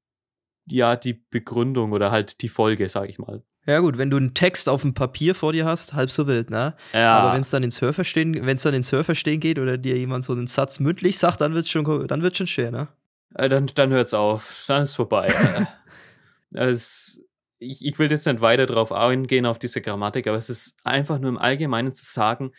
[0.67, 3.43] ja die Begründung oder halt die Folge, sag ich mal.
[3.65, 6.51] Ja gut, wenn du einen Text auf dem Papier vor dir hast, halb so wild,
[6.51, 6.75] ne?
[6.93, 7.17] Ja.
[7.17, 10.23] Aber wenn es dann ins Hörverstehen, wenn es dann ins Hörverstehen geht oder dir jemand
[10.23, 12.87] so einen Satz mündlich sagt, dann wird's schon, dann wird's schon schwer, ne?
[13.33, 14.65] Äh, dann, dann hört's auf.
[14.67, 15.33] Dann ist vorbei.
[16.53, 17.21] es,
[17.57, 21.19] ich, ich will jetzt nicht weiter drauf eingehen, auf diese Grammatik, aber es ist einfach
[21.19, 22.51] nur im Allgemeinen zu sagen,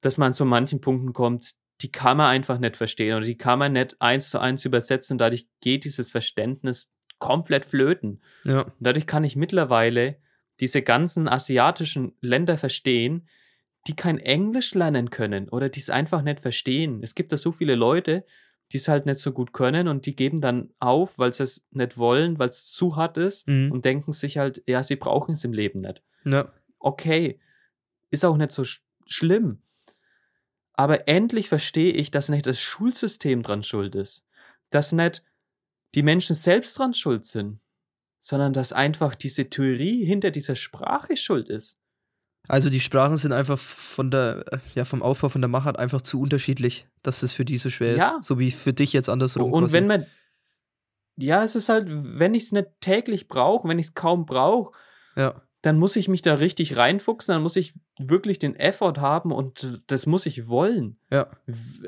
[0.00, 3.58] dass man zu manchen Punkten kommt, die kann man einfach nicht verstehen oder die kann
[3.58, 8.22] man nicht eins zu eins übersetzen und dadurch geht dieses Verständnis komplett flöten.
[8.44, 8.62] Ja.
[8.62, 10.16] Und dadurch kann ich mittlerweile
[10.60, 13.28] diese ganzen asiatischen Länder verstehen,
[13.86, 17.00] die kein Englisch lernen können oder die es einfach nicht verstehen.
[17.02, 18.24] Es gibt da so viele Leute,
[18.72, 21.64] die es halt nicht so gut können und die geben dann auf, weil sie es
[21.70, 23.72] nicht wollen, weil es zu hart ist Mhm.
[23.72, 26.02] und denken sich halt, ja, sie brauchen es im Leben nicht.
[26.24, 26.52] Ja.
[26.78, 27.40] Okay,
[28.10, 29.62] ist auch nicht so sch schlimm.
[30.74, 34.24] Aber endlich verstehe ich, dass nicht das Schulsystem dran schuld ist.
[34.70, 35.24] Dass nicht
[35.94, 37.60] die Menschen selbst dran schuld sind,
[38.20, 41.78] sondern dass einfach diese Theorie hinter dieser Sprache schuld ist.
[42.46, 46.20] Also die Sprachen sind einfach von der, ja, vom Aufbau von der Machart einfach zu
[46.20, 48.16] unterschiedlich, dass es für die so schwer Ja.
[48.18, 48.26] ist.
[48.26, 49.52] So wie für dich jetzt andersrum.
[49.52, 49.72] Und quasi.
[49.74, 50.06] wenn man,
[51.16, 54.76] ja, es ist halt, wenn ich es nicht täglich brauche, wenn ich es kaum brauche,
[55.16, 55.42] ja.
[55.62, 59.82] dann muss ich mich da richtig reinfuchsen, dann muss ich wirklich den Effort haben und
[59.88, 60.98] das muss ich wollen.
[61.10, 61.30] Ja.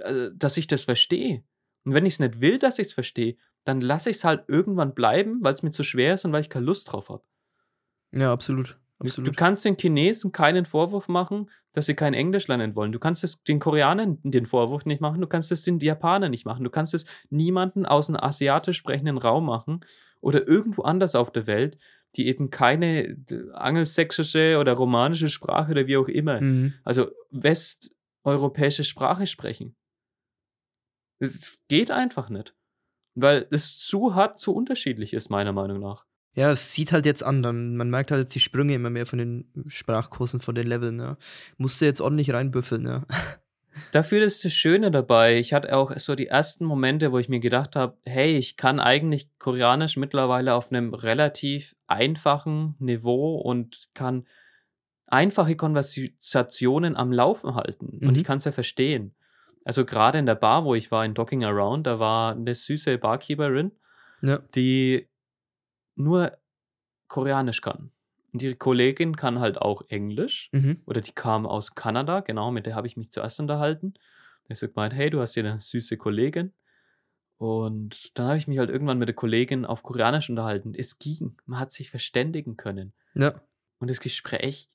[0.05, 1.43] äh, dass ich das verstehe.
[1.85, 3.37] Und wenn ich es nicht will, dass ich es verstehe,
[3.71, 6.41] dann lasse ich es halt irgendwann bleiben, weil es mir zu schwer ist und weil
[6.41, 7.23] ich keine Lust drauf habe.
[8.13, 8.71] Ja, absolut.
[8.99, 9.37] Du, du Absolut.
[9.39, 12.93] kannst den Chinesen keinen Vorwurf machen, dass sie kein Englisch lernen wollen.
[12.93, 16.45] Du kannst es den Koreanern den Vorwurf nicht machen, du kannst es den Japanern nicht
[16.45, 19.81] machen, du kannst es niemanden aus einem asiatisch sprechenden Raum machen
[20.21, 21.79] oder irgendwo anders auf der Welt,
[22.17, 23.17] die eben keine
[23.55, 26.75] angelsächsische oder romanische Sprache oder wie auch immer Mhm.
[26.85, 29.77] also westeuropäische Sprache sprechen.
[31.21, 32.55] Es geht einfach nicht.
[33.23, 36.05] Weil es zu hart, zu unterschiedlich ist, meiner Meinung nach.
[36.35, 37.43] Ja, es sieht halt jetzt an.
[37.43, 40.99] Dann, man merkt halt jetzt die Sprünge immer mehr von den Sprachkursen, von den Leveln.
[41.01, 41.17] Ja.
[41.59, 43.05] Musste jetzt ordentlich reinbüffeln, ja.
[43.93, 45.39] Dafür ist das Schöne dabei.
[45.39, 48.79] Ich hatte auch so die ersten Momente, wo ich mir gedacht habe, hey, ich kann
[48.81, 54.27] eigentlich Koreanisch mittlerweile auf einem relativ einfachen Niveau und kann
[55.07, 57.87] einfache Konversationen am Laufen halten.
[58.03, 58.15] Und Mhm.
[58.17, 59.15] ich kann es ja verstehen.
[59.65, 62.97] Also gerade in der Bar, wo ich war, in Docking Around, da war eine süße
[62.99, 63.73] Barkeeperin,
[64.23, 64.39] Ja.
[64.55, 65.09] die
[65.97, 66.33] nur
[67.09, 67.91] Koreanisch kann.
[68.33, 70.83] Und ihre Kollegin kann halt auch Englisch Mhm.
[70.87, 73.95] oder die kam aus Kanada, genau, mit der habe ich mich zuerst unterhalten.
[74.45, 76.53] Da ist so gemeint, hey, du hast hier eine süße Kollegin.
[77.39, 80.75] Und dann habe ich mich halt irgendwann mit der Kollegin auf Koreanisch unterhalten.
[80.77, 82.93] Es ging, man hat sich verständigen können.
[83.15, 83.41] Ja.
[83.79, 84.69] Und das Gespräch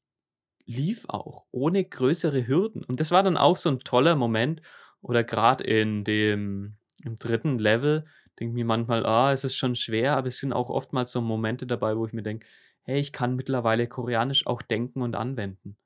[0.66, 2.84] lief auch, ohne größere Hürden.
[2.84, 4.62] Und das war dann auch so ein toller Moment.
[5.02, 8.06] Oder gerade in dem im dritten Level
[8.40, 11.66] denke mir manchmal, ah, es ist schon schwer, aber es sind auch oftmals so Momente
[11.66, 12.46] dabei, wo ich mir denke,
[12.82, 15.78] hey, ich kann mittlerweile Koreanisch auch denken und anwenden.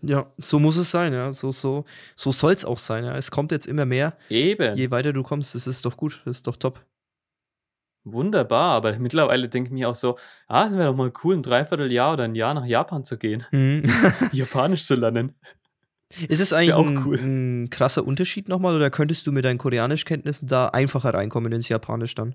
[0.00, 1.32] Ja, so muss es sein, ja.
[1.32, 1.84] So, so,
[2.14, 3.16] so soll es auch sein, ja.
[3.16, 4.16] Es kommt jetzt immer mehr.
[4.28, 4.76] Eben.
[4.76, 6.84] Je weiter du kommst, das ist doch gut, das ist doch top.
[8.12, 11.42] Wunderbar, aber mittlerweile denke ich mir auch so, ah, es wäre doch mal cool, ein
[11.42, 13.82] Dreivierteljahr oder ein Jahr nach Japan zu gehen, Mhm.
[14.32, 15.34] Japanisch zu lernen.
[16.28, 17.18] ist es eigentlich auch ein, cool.
[17.18, 22.14] ein krasser Unterschied nochmal oder könntest du mit deinen Koreanischkenntnissen da einfacher reinkommen ins Japanisch
[22.14, 22.34] dann?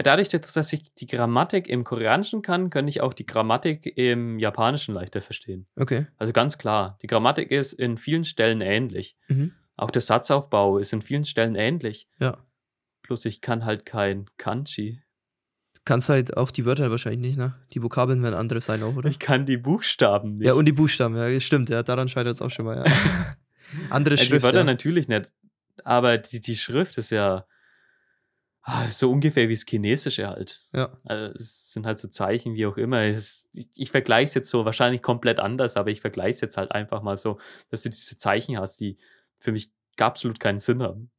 [0.00, 4.94] Dadurch, dass ich die Grammatik im Koreanischen kann, kann ich auch die Grammatik im Japanischen
[4.94, 5.66] leichter verstehen.
[5.74, 6.06] Okay.
[6.18, 9.16] Also ganz klar, die Grammatik ist in vielen Stellen ähnlich.
[9.26, 9.52] Mhm.
[9.76, 12.08] Auch der Satzaufbau ist in vielen Stellen ähnlich.
[12.20, 12.38] Ja.
[13.08, 15.00] Bloß ich kann halt kein Kanji.
[15.72, 17.54] Du kannst halt auch die Wörter wahrscheinlich nicht, ne?
[17.72, 19.08] Die Vokabeln werden andere sein auch, oder?
[19.08, 20.46] Ich kann die Buchstaben nicht.
[20.46, 22.84] Ja, und die Buchstaben, ja, stimmt, ja, daran scheitert es auch schon mal, ja.
[23.90, 24.42] andere die Schrift.
[24.42, 24.64] Wörter Ja.
[24.64, 25.30] natürlich nicht.
[25.84, 27.46] Aber die, die Schrift ist ja
[28.60, 30.68] ah, so ungefähr wie das Chinesische halt.
[30.74, 31.00] ja.
[31.04, 33.00] Also es sind halt so Zeichen, wie auch immer.
[33.04, 36.58] Es, ich ich vergleiche es jetzt so, wahrscheinlich komplett anders, aber ich vergleiche es jetzt
[36.58, 37.38] halt einfach mal so,
[37.70, 38.98] dass du diese Zeichen hast, die
[39.38, 41.10] für mich absolut keinen Sinn haben.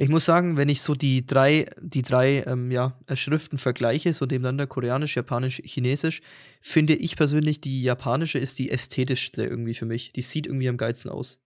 [0.00, 4.26] Ich muss sagen, wenn ich so die drei, die drei ähm, ja, Schriften vergleiche, so
[4.26, 6.20] nebeneinander, Koreanisch, Japanisch, Chinesisch,
[6.60, 10.12] finde ich persönlich, die japanische ist die ästhetischste irgendwie für mich.
[10.12, 11.40] Die sieht irgendwie am geilsten aus.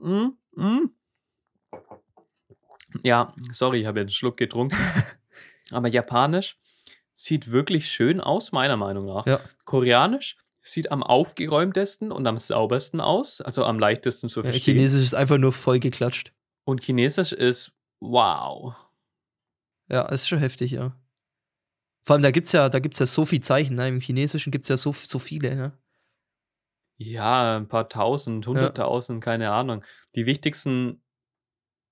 [0.00, 0.90] Mm, mm.
[3.02, 4.76] Ja, sorry, ich habe jetzt einen Schluck getrunken.
[5.72, 6.56] aber Japanisch
[7.14, 9.26] sieht wirklich schön aus, meiner Meinung nach.
[9.26, 9.40] Ja.
[9.64, 14.76] Koreanisch sieht am aufgeräumtesten und am saubersten aus, also am leichtesten zu Ja, verstehen.
[14.76, 16.32] Chinesisch ist einfach nur voll geklatscht.
[16.66, 18.74] Und Chinesisch ist wow.
[19.88, 21.00] Ja, ist schon heftig, ja.
[22.04, 23.88] Vor allem, da gibt's ja, da gibt's ja so viel Zeichen, ne?
[23.88, 25.78] Im Chinesischen gibt's ja so, so viele, ne?
[26.98, 29.84] Ja, ein paar tausend, hunderttausend, keine Ahnung.
[30.14, 31.02] Die wichtigsten,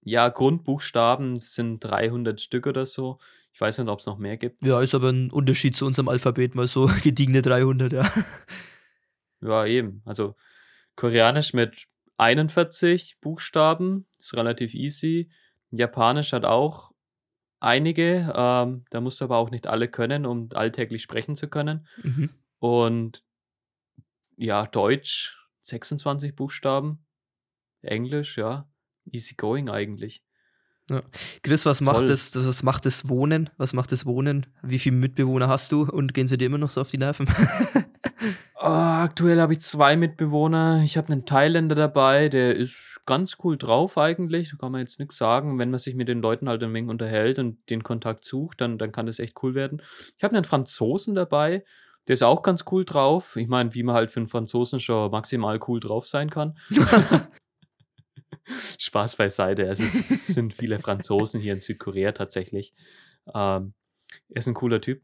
[0.02, 3.18] ja, Grundbuchstaben sind 300 Stück oder so.
[3.52, 4.64] Ich weiß nicht, ob es noch mehr gibt.
[4.66, 8.12] Ja, ist aber ein Unterschied zu unserem Alphabet, mal so gediegene 300, ja.
[9.40, 10.02] Ja, eben.
[10.04, 10.34] Also
[10.96, 15.30] Koreanisch mit 41 Buchstaben ist relativ easy.
[15.70, 16.92] Japanisch hat auch
[17.60, 18.32] einige.
[18.34, 21.86] Ähm, da musst du aber auch nicht alle können, um alltäglich sprechen zu können.
[22.02, 22.30] Mhm.
[22.58, 23.24] Und
[24.36, 27.04] ja, Deutsch 26 Buchstaben.
[27.82, 28.68] Englisch, ja.
[29.10, 30.22] Easy going eigentlich.
[31.42, 33.48] Chris, was macht das, was macht das Wohnen?
[33.56, 34.46] Was macht das Wohnen?
[34.62, 37.26] Wie viele Mitbewohner hast du und gehen sie dir immer noch so auf die Nerven?
[38.66, 40.80] Ah, aktuell habe ich zwei Mitbewohner.
[40.86, 44.52] Ich habe einen Thailänder dabei, der ist ganz cool drauf eigentlich.
[44.52, 45.58] Da kann man jetzt nichts sagen.
[45.58, 48.78] Wenn man sich mit den Leuten halt ein wenig unterhält und den Kontakt sucht, dann,
[48.78, 49.82] dann kann das echt cool werden.
[50.16, 51.62] Ich habe einen Franzosen dabei,
[52.08, 53.36] der ist auch ganz cool drauf.
[53.36, 56.56] Ich meine, wie man halt für einen Franzosen schon maximal cool drauf sein kann.
[58.78, 59.68] Spaß beiseite.
[59.68, 62.72] Also es sind viele Franzosen hier in Südkorea tatsächlich.
[63.26, 63.74] Ähm,
[64.30, 65.02] er ist ein cooler Typ.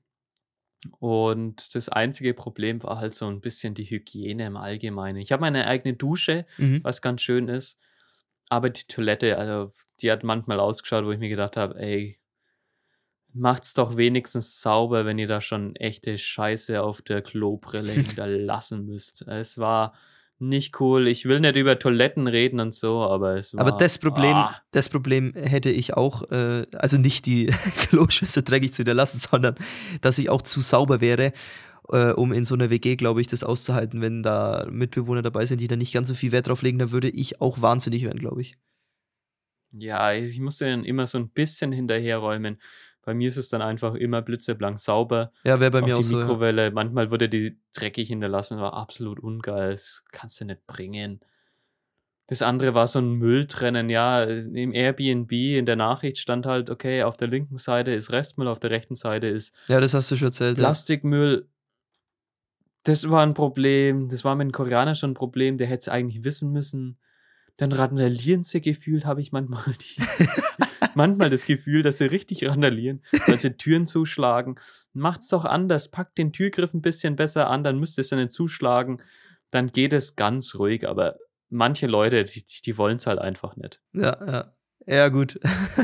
[0.99, 5.19] Und das einzige Problem war halt so ein bisschen die Hygiene im Allgemeinen.
[5.19, 6.83] Ich habe meine eigene Dusche, mhm.
[6.83, 7.79] was ganz schön ist.
[8.49, 12.19] Aber die Toilette, also die hat manchmal ausgeschaut, wo ich mir gedacht habe, ey,
[13.33, 19.23] macht's doch wenigstens sauber, wenn ihr da schon echte Scheiße auf der Klobrille hinterlassen müsst.
[19.29, 19.95] Es war
[20.41, 21.07] nicht cool.
[21.07, 23.61] Ich will nicht über Toiletten reden und so, aber es war.
[23.61, 27.47] Aber das Problem, Ah, das Problem hätte ich auch, äh, also nicht die
[27.79, 29.55] Kloschüssel dreckig zu hinterlassen, sondern
[30.01, 31.33] dass ich auch zu sauber wäre,
[31.91, 35.61] äh, um in so einer WG, glaube ich, das auszuhalten, wenn da Mitbewohner dabei sind,
[35.61, 38.19] die da nicht ganz so viel Wert drauf legen, da würde ich auch wahnsinnig werden,
[38.19, 38.57] glaube ich.
[39.73, 42.59] Ja, ich musste dann immer so ein bisschen hinterherräumen.
[43.11, 45.33] Bei mir ist es dann einfach immer blitzeblank sauber.
[45.43, 46.15] Ja, wäre bei mir die auch so.
[46.15, 46.21] Ja.
[46.21, 49.73] Mikrowelle, manchmal wurde die dreckig hinterlassen, war absolut ungeil.
[49.73, 51.19] Das kannst du nicht bringen.
[52.29, 54.23] Das andere war so ein Mülltrennen, ja.
[54.23, 58.61] Im Airbnb in der Nachricht stand halt, okay, auf der linken Seite ist Restmüll, auf
[58.61, 60.57] der rechten Seite ist ja, das hast du schon erzählt.
[60.57, 60.63] Ja.
[60.63, 61.49] Plastikmüll.
[62.85, 64.09] Das war ein Problem.
[64.09, 65.59] Das war mit den Koreanern schon ein Problem.
[65.59, 66.97] Der hätte es eigentlich wissen müssen.
[67.57, 70.01] Dann randalieren sie gefühlt, habe ich manchmal die,
[70.95, 74.57] manchmal das Gefühl, dass sie richtig randalieren, weil sie Türen zuschlagen.
[74.93, 75.91] Macht's doch anders.
[75.91, 79.03] Packt den Türgriff ein bisschen besser an, dann müsst ihr es ja nicht zuschlagen.
[79.51, 80.89] Dann geht es ganz ruhig.
[80.89, 81.17] Aber
[81.49, 83.81] manche Leute, die, die wollen es halt einfach nicht.
[83.93, 84.55] Ja, ja.
[84.87, 85.39] Ja, gut.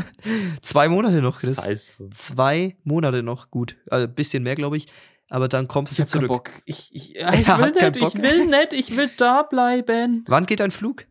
[0.62, 1.56] Zwei Monate noch, Chris.
[1.56, 2.08] Das heißt, so.
[2.10, 3.76] Zwei Monate noch, gut.
[3.90, 4.86] Also ein bisschen mehr, glaube ich.
[5.28, 6.28] Aber dann kommst du zurück.
[6.28, 6.50] Bock.
[6.64, 10.24] Ich, ich, ja, ich Ja, will nicht, ich will nicht, ich will da bleiben.
[10.28, 11.06] Wann geht dein Flug?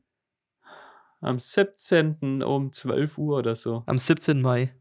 [1.26, 2.44] Am 17.
[2.44, 3.82] um 12 Uhr oder so.
[3.88, 4.40] Am 17.
[4.40, 4.72] Mai.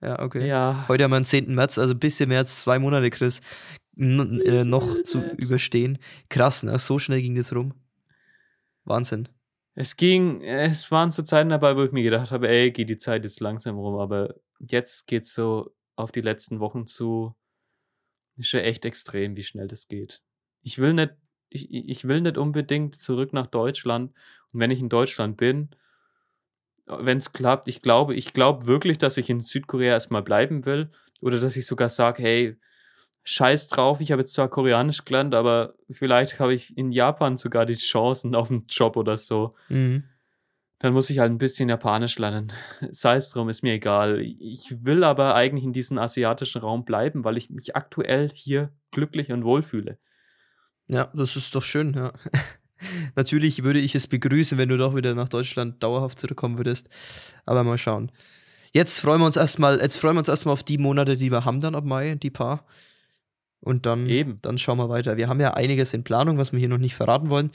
[0.00, 0.48] Ja, okay.
[0.48, 0.86] Ja.
[0.88, 1.54] Heute haben wir den 10.
[1.54, 3.42] März, also ein bisschen mehr als zwei Monate, Chris,
[3.98, 5.98] äh, noch zu überstehen.
[6.30, 6.78] Krass, ne?
[6.78, 7.74] So schnell ging das rum.
[8.84, 9.28] Wahnsinn.
[9.74, 12.96] Es ging, es waren so Zeiten dabei, wo ich mir gedacht habe, ey, geht die
[12.96, 17.34] Zeit jetzt langsam rum, aber jetzt geht's so auf die letzten Wochen zu.
[18.36, 20.22] Ist schon echt extrem, wie schnell das geht.
[20.62, 21.12] Ich will nicht,
[21.50, 24.14] ich, ich will nicht unbedingt zurück nach Deutschland.
[24.54, 25.68] Und wenn ich in Deutschland bin,
[26.86, 30.90] wenn es klappt, ich glaube, ich glaube wirklich, dass ich in Südkorea erstmal bleiben will.
[31.20, 32.56] Oder dass ich sogar sage, hey,
[33.24, 37.66] scheiß drauf, ich habe jetzt zwar Koreanisch gelernt, aber vielleicht habe ich in Japan sogar
[37.66, 39.54] die Chancen auf einen Job oder so.
[39.68, 40.04] Mhm.
[40.80, 42.52] Dann muss ich halt ein bisschen Japanisch lernen.
[42.90, 44.20] Sei es drum, ist mir egal.
[44.20, 49.30] Ich will aber eigentlich in diesem asiatischen Raum bleiben, weil ich mich aktuell hier glücklich
[49.30, 49.98] und wohl fühle.
[50.88, 52.12] Ja, das ist doch schön, ja.
[53.14, 56.88] Natürlich würde ich es begrüßen, wenn du doch wieder nach Deutschland dauerhaft zurückkommen würdest.
[57.46, 58.10] Aber mal schauen.
[58.72, 61.44] Jetzt freuen wir uns erstmal, jetzt freuen wir uns erstmal auf die Monate, die wir
[61.44, 62.66] haben dann ab Mai, die paar.
[63.60, 64.38] Und dann, Eben.
[64.42, 65.16] dann schauen wir weiter.
[65.16, 67.50] Wir haben ja einiges in Planung, was wir hier noch nicht verraten wollen.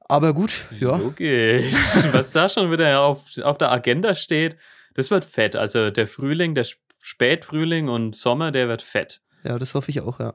[0.00, 0.96] Aber gut, ja.
[0.96, 1.72] Logisch.
[2.12, 4.56] Was da schon wieder auf, auf der Agenda steht,
[4.94, 5.56] das wird fett.
[5.56, 9.22] Also der Frühling, der Sp- Spätfrühling und Sommer, der wird fett.
[9.42, 10.34] Ja, das hoffe ich auch, ja.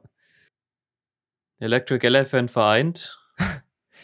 [1.60, 3.20] Electric Elephant vereint.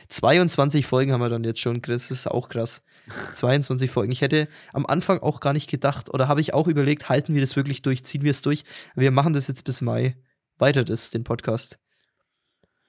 [0.09, 2.09] 22 Folgen haben wir dann jetzt schon, Chris.
[2.09, 2.83] Das ist auch krass.
[3.35, 4.11] 22 Folgen.
[4.11, 7.41] Ich hätte am Anfang auch gar nicht gedacht, oder habe ich auch überlegt, halten wir
[7.41, 8.63] das wirklich durch, ziehen wir es durch?
[8.95, 10.15] Wir machen das jetzt bis Mai.
[10.57, 11.79] Weiter das, den Podcast.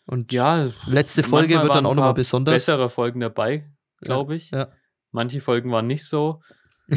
[0.06, 2.54] Und Ja, letzte Folge wird dann auch nochmal besonders.
[2.54, 3.70] Bessere Folgen dabei,
[4.00, 4.50] glaube ich.
[4.50, 4.68] Ja.
[5.10, 6.40] Manche Folgen waren nicht so.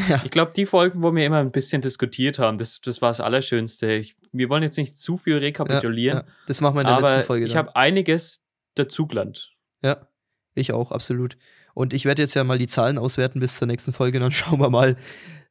[0.10, 0.22] Ja.
[0.26, 3.22] Ich glaube, die Folgen, wo wir immer ein bisschen diskutiert haben, das, das war das
[3.22, 3.94] Allerschönste.
[3.94, 7.10] Ich, wir wollen jetzt nicht zu viel rekapitulieren, Ja, das machen wir in der aber
[7.12, 7.46] letzten Folge.
[7.46, 7.68] ich dann.
[7.68, 8.44] habe einiges
[8.80, 9.56] dazugelernt.
[9.84, 10.08] Ja,
[10.54, 11.38] ich auch, absolut.
[11.74, 14.60] Und ich werde jetzt ja mal die Zahlen auswerten bis zur nächsten Folge, dann schauen
[14.60, 14.98] wir mal,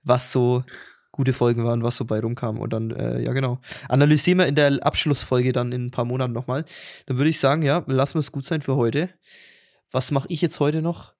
[0.02, 0.64] was so
[1.12, 2.60] gute Folgen waren, was so bei rumkam.
[2.60, 3.58] Und dann, äh, ja genau,
[3.88, 6.64] analysieren wir in der Abschlussfolge dann in ein paar Monaten nochmal.
[7.06, 9.10] Dann würde ich sagen, ja, lassen wir es gut sein für heute.
[9.90, 11.15] Was mache ich jetzt heute noch?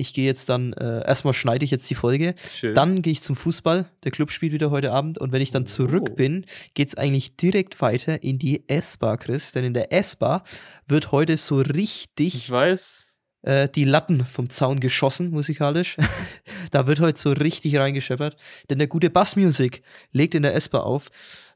[0.00, 2.74] Ich gehe jetzt dann, äh, erstmal schneide ich jetzt die Folge, Schön.
[2.74, 3.90] dann gehe ich zum Fußball.
[4.04, 5.18] Der Club spielt wieder heute Abend.
[5.18, 6.14] Und wenn ich dann zurück Oh.
[6.14, 9.52] bin, geht's eigentlich direkt weiter in die S-Bar, Chris.
[9.52, 10.42] Denn in der S-Bar
[10.86, 13.14] wird heute so richtig ich weiß.
[13.42, 15.96] äh, die Latten vom Zaun geschossen, musikalisch.
[16.70, 18.36] da wird heute so richtig reingescheppert.
[18.70, 19.82] Denn der gute Bassmusik
[20.12, 21.08] legt in der S-Bar auf.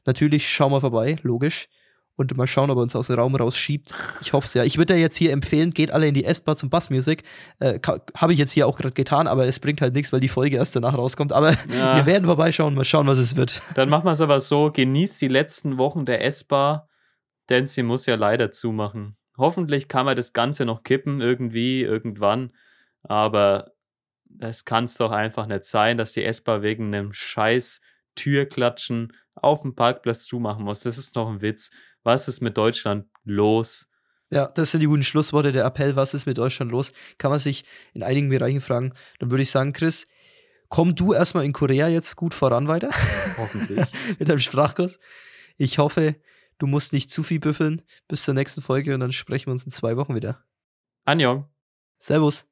[0.05, 1.67] Natürlich schauen wir vorbei, logisch.
[2.17, 3.93] Und mal schauen, ob er uns aus dem Raum rausschiebt.
[4.21, 4.63] Ich hoffe es ja.
[4.63, 7.23] Ich würde ja jetzt hier empfehlen, geht alle in die S-Bar zum Bassmusik.
[7.59, 7.79] Äh,
[8.15, 10.55] Habe ich jetzt hier auch gerade getan, aber es bringt halt nichts, weil die Folge
[10.55, 11.33] erst danach rauskommt.
[11.33, 11.97] Aber Ja.
[11.97, 13.61] wir werden vorbeischauen, mal schauen, was es wird.
[13.75, 16.87] Dann machen wir es aber so, genießt die letzten Wochen der S-Bar,
[17.49, 19.17] denn sie muss ja leider zumachen.
[19.37, 22.51] Hoffentlich kann man das Ganze noch kippen, irgendwie, irgendwann.
[23.03, 23.71] Aber
[24.23, 27.81] das kann es doch einfach nicht sein, dass die S-Bar wegen einem scheiß
[28.15, 30.79] Türklatschen auf dem Parkplatz zumachen muss.
[30.79, 31.71] Das ist doch ein Witz.
[32.05, 33.89] Was ist mit Deutschland los?
[34.31, 35.51] Ja, das sind die guten Schlussworte.
[35.51, 36.93] Der Appell, was ist mit Deutschland los?
[37.17, 38.93] Kann man sich in einigen Bereichen fragen.
[39.19, 40.07] Dann würde ich sagen, Chris,
[40.69, 42.91] komm du erstmal in Korea jetzt gut voran weiter
[43.37, 43.83] Hoffentlich.
[44.19, 44.99] mit deinem Sprachkurs.
[45.57, 46.15] Ich hoffe,
[46.59, 47.81] du musst nicht zu viel büffeln.
[48.07, 50.45] Bis zur nächsten Folge und dann sprechen wir uns in zwei Wochen wieder.
[51.05, 51.49] Anjong.
[51.97, 52.45] Servus.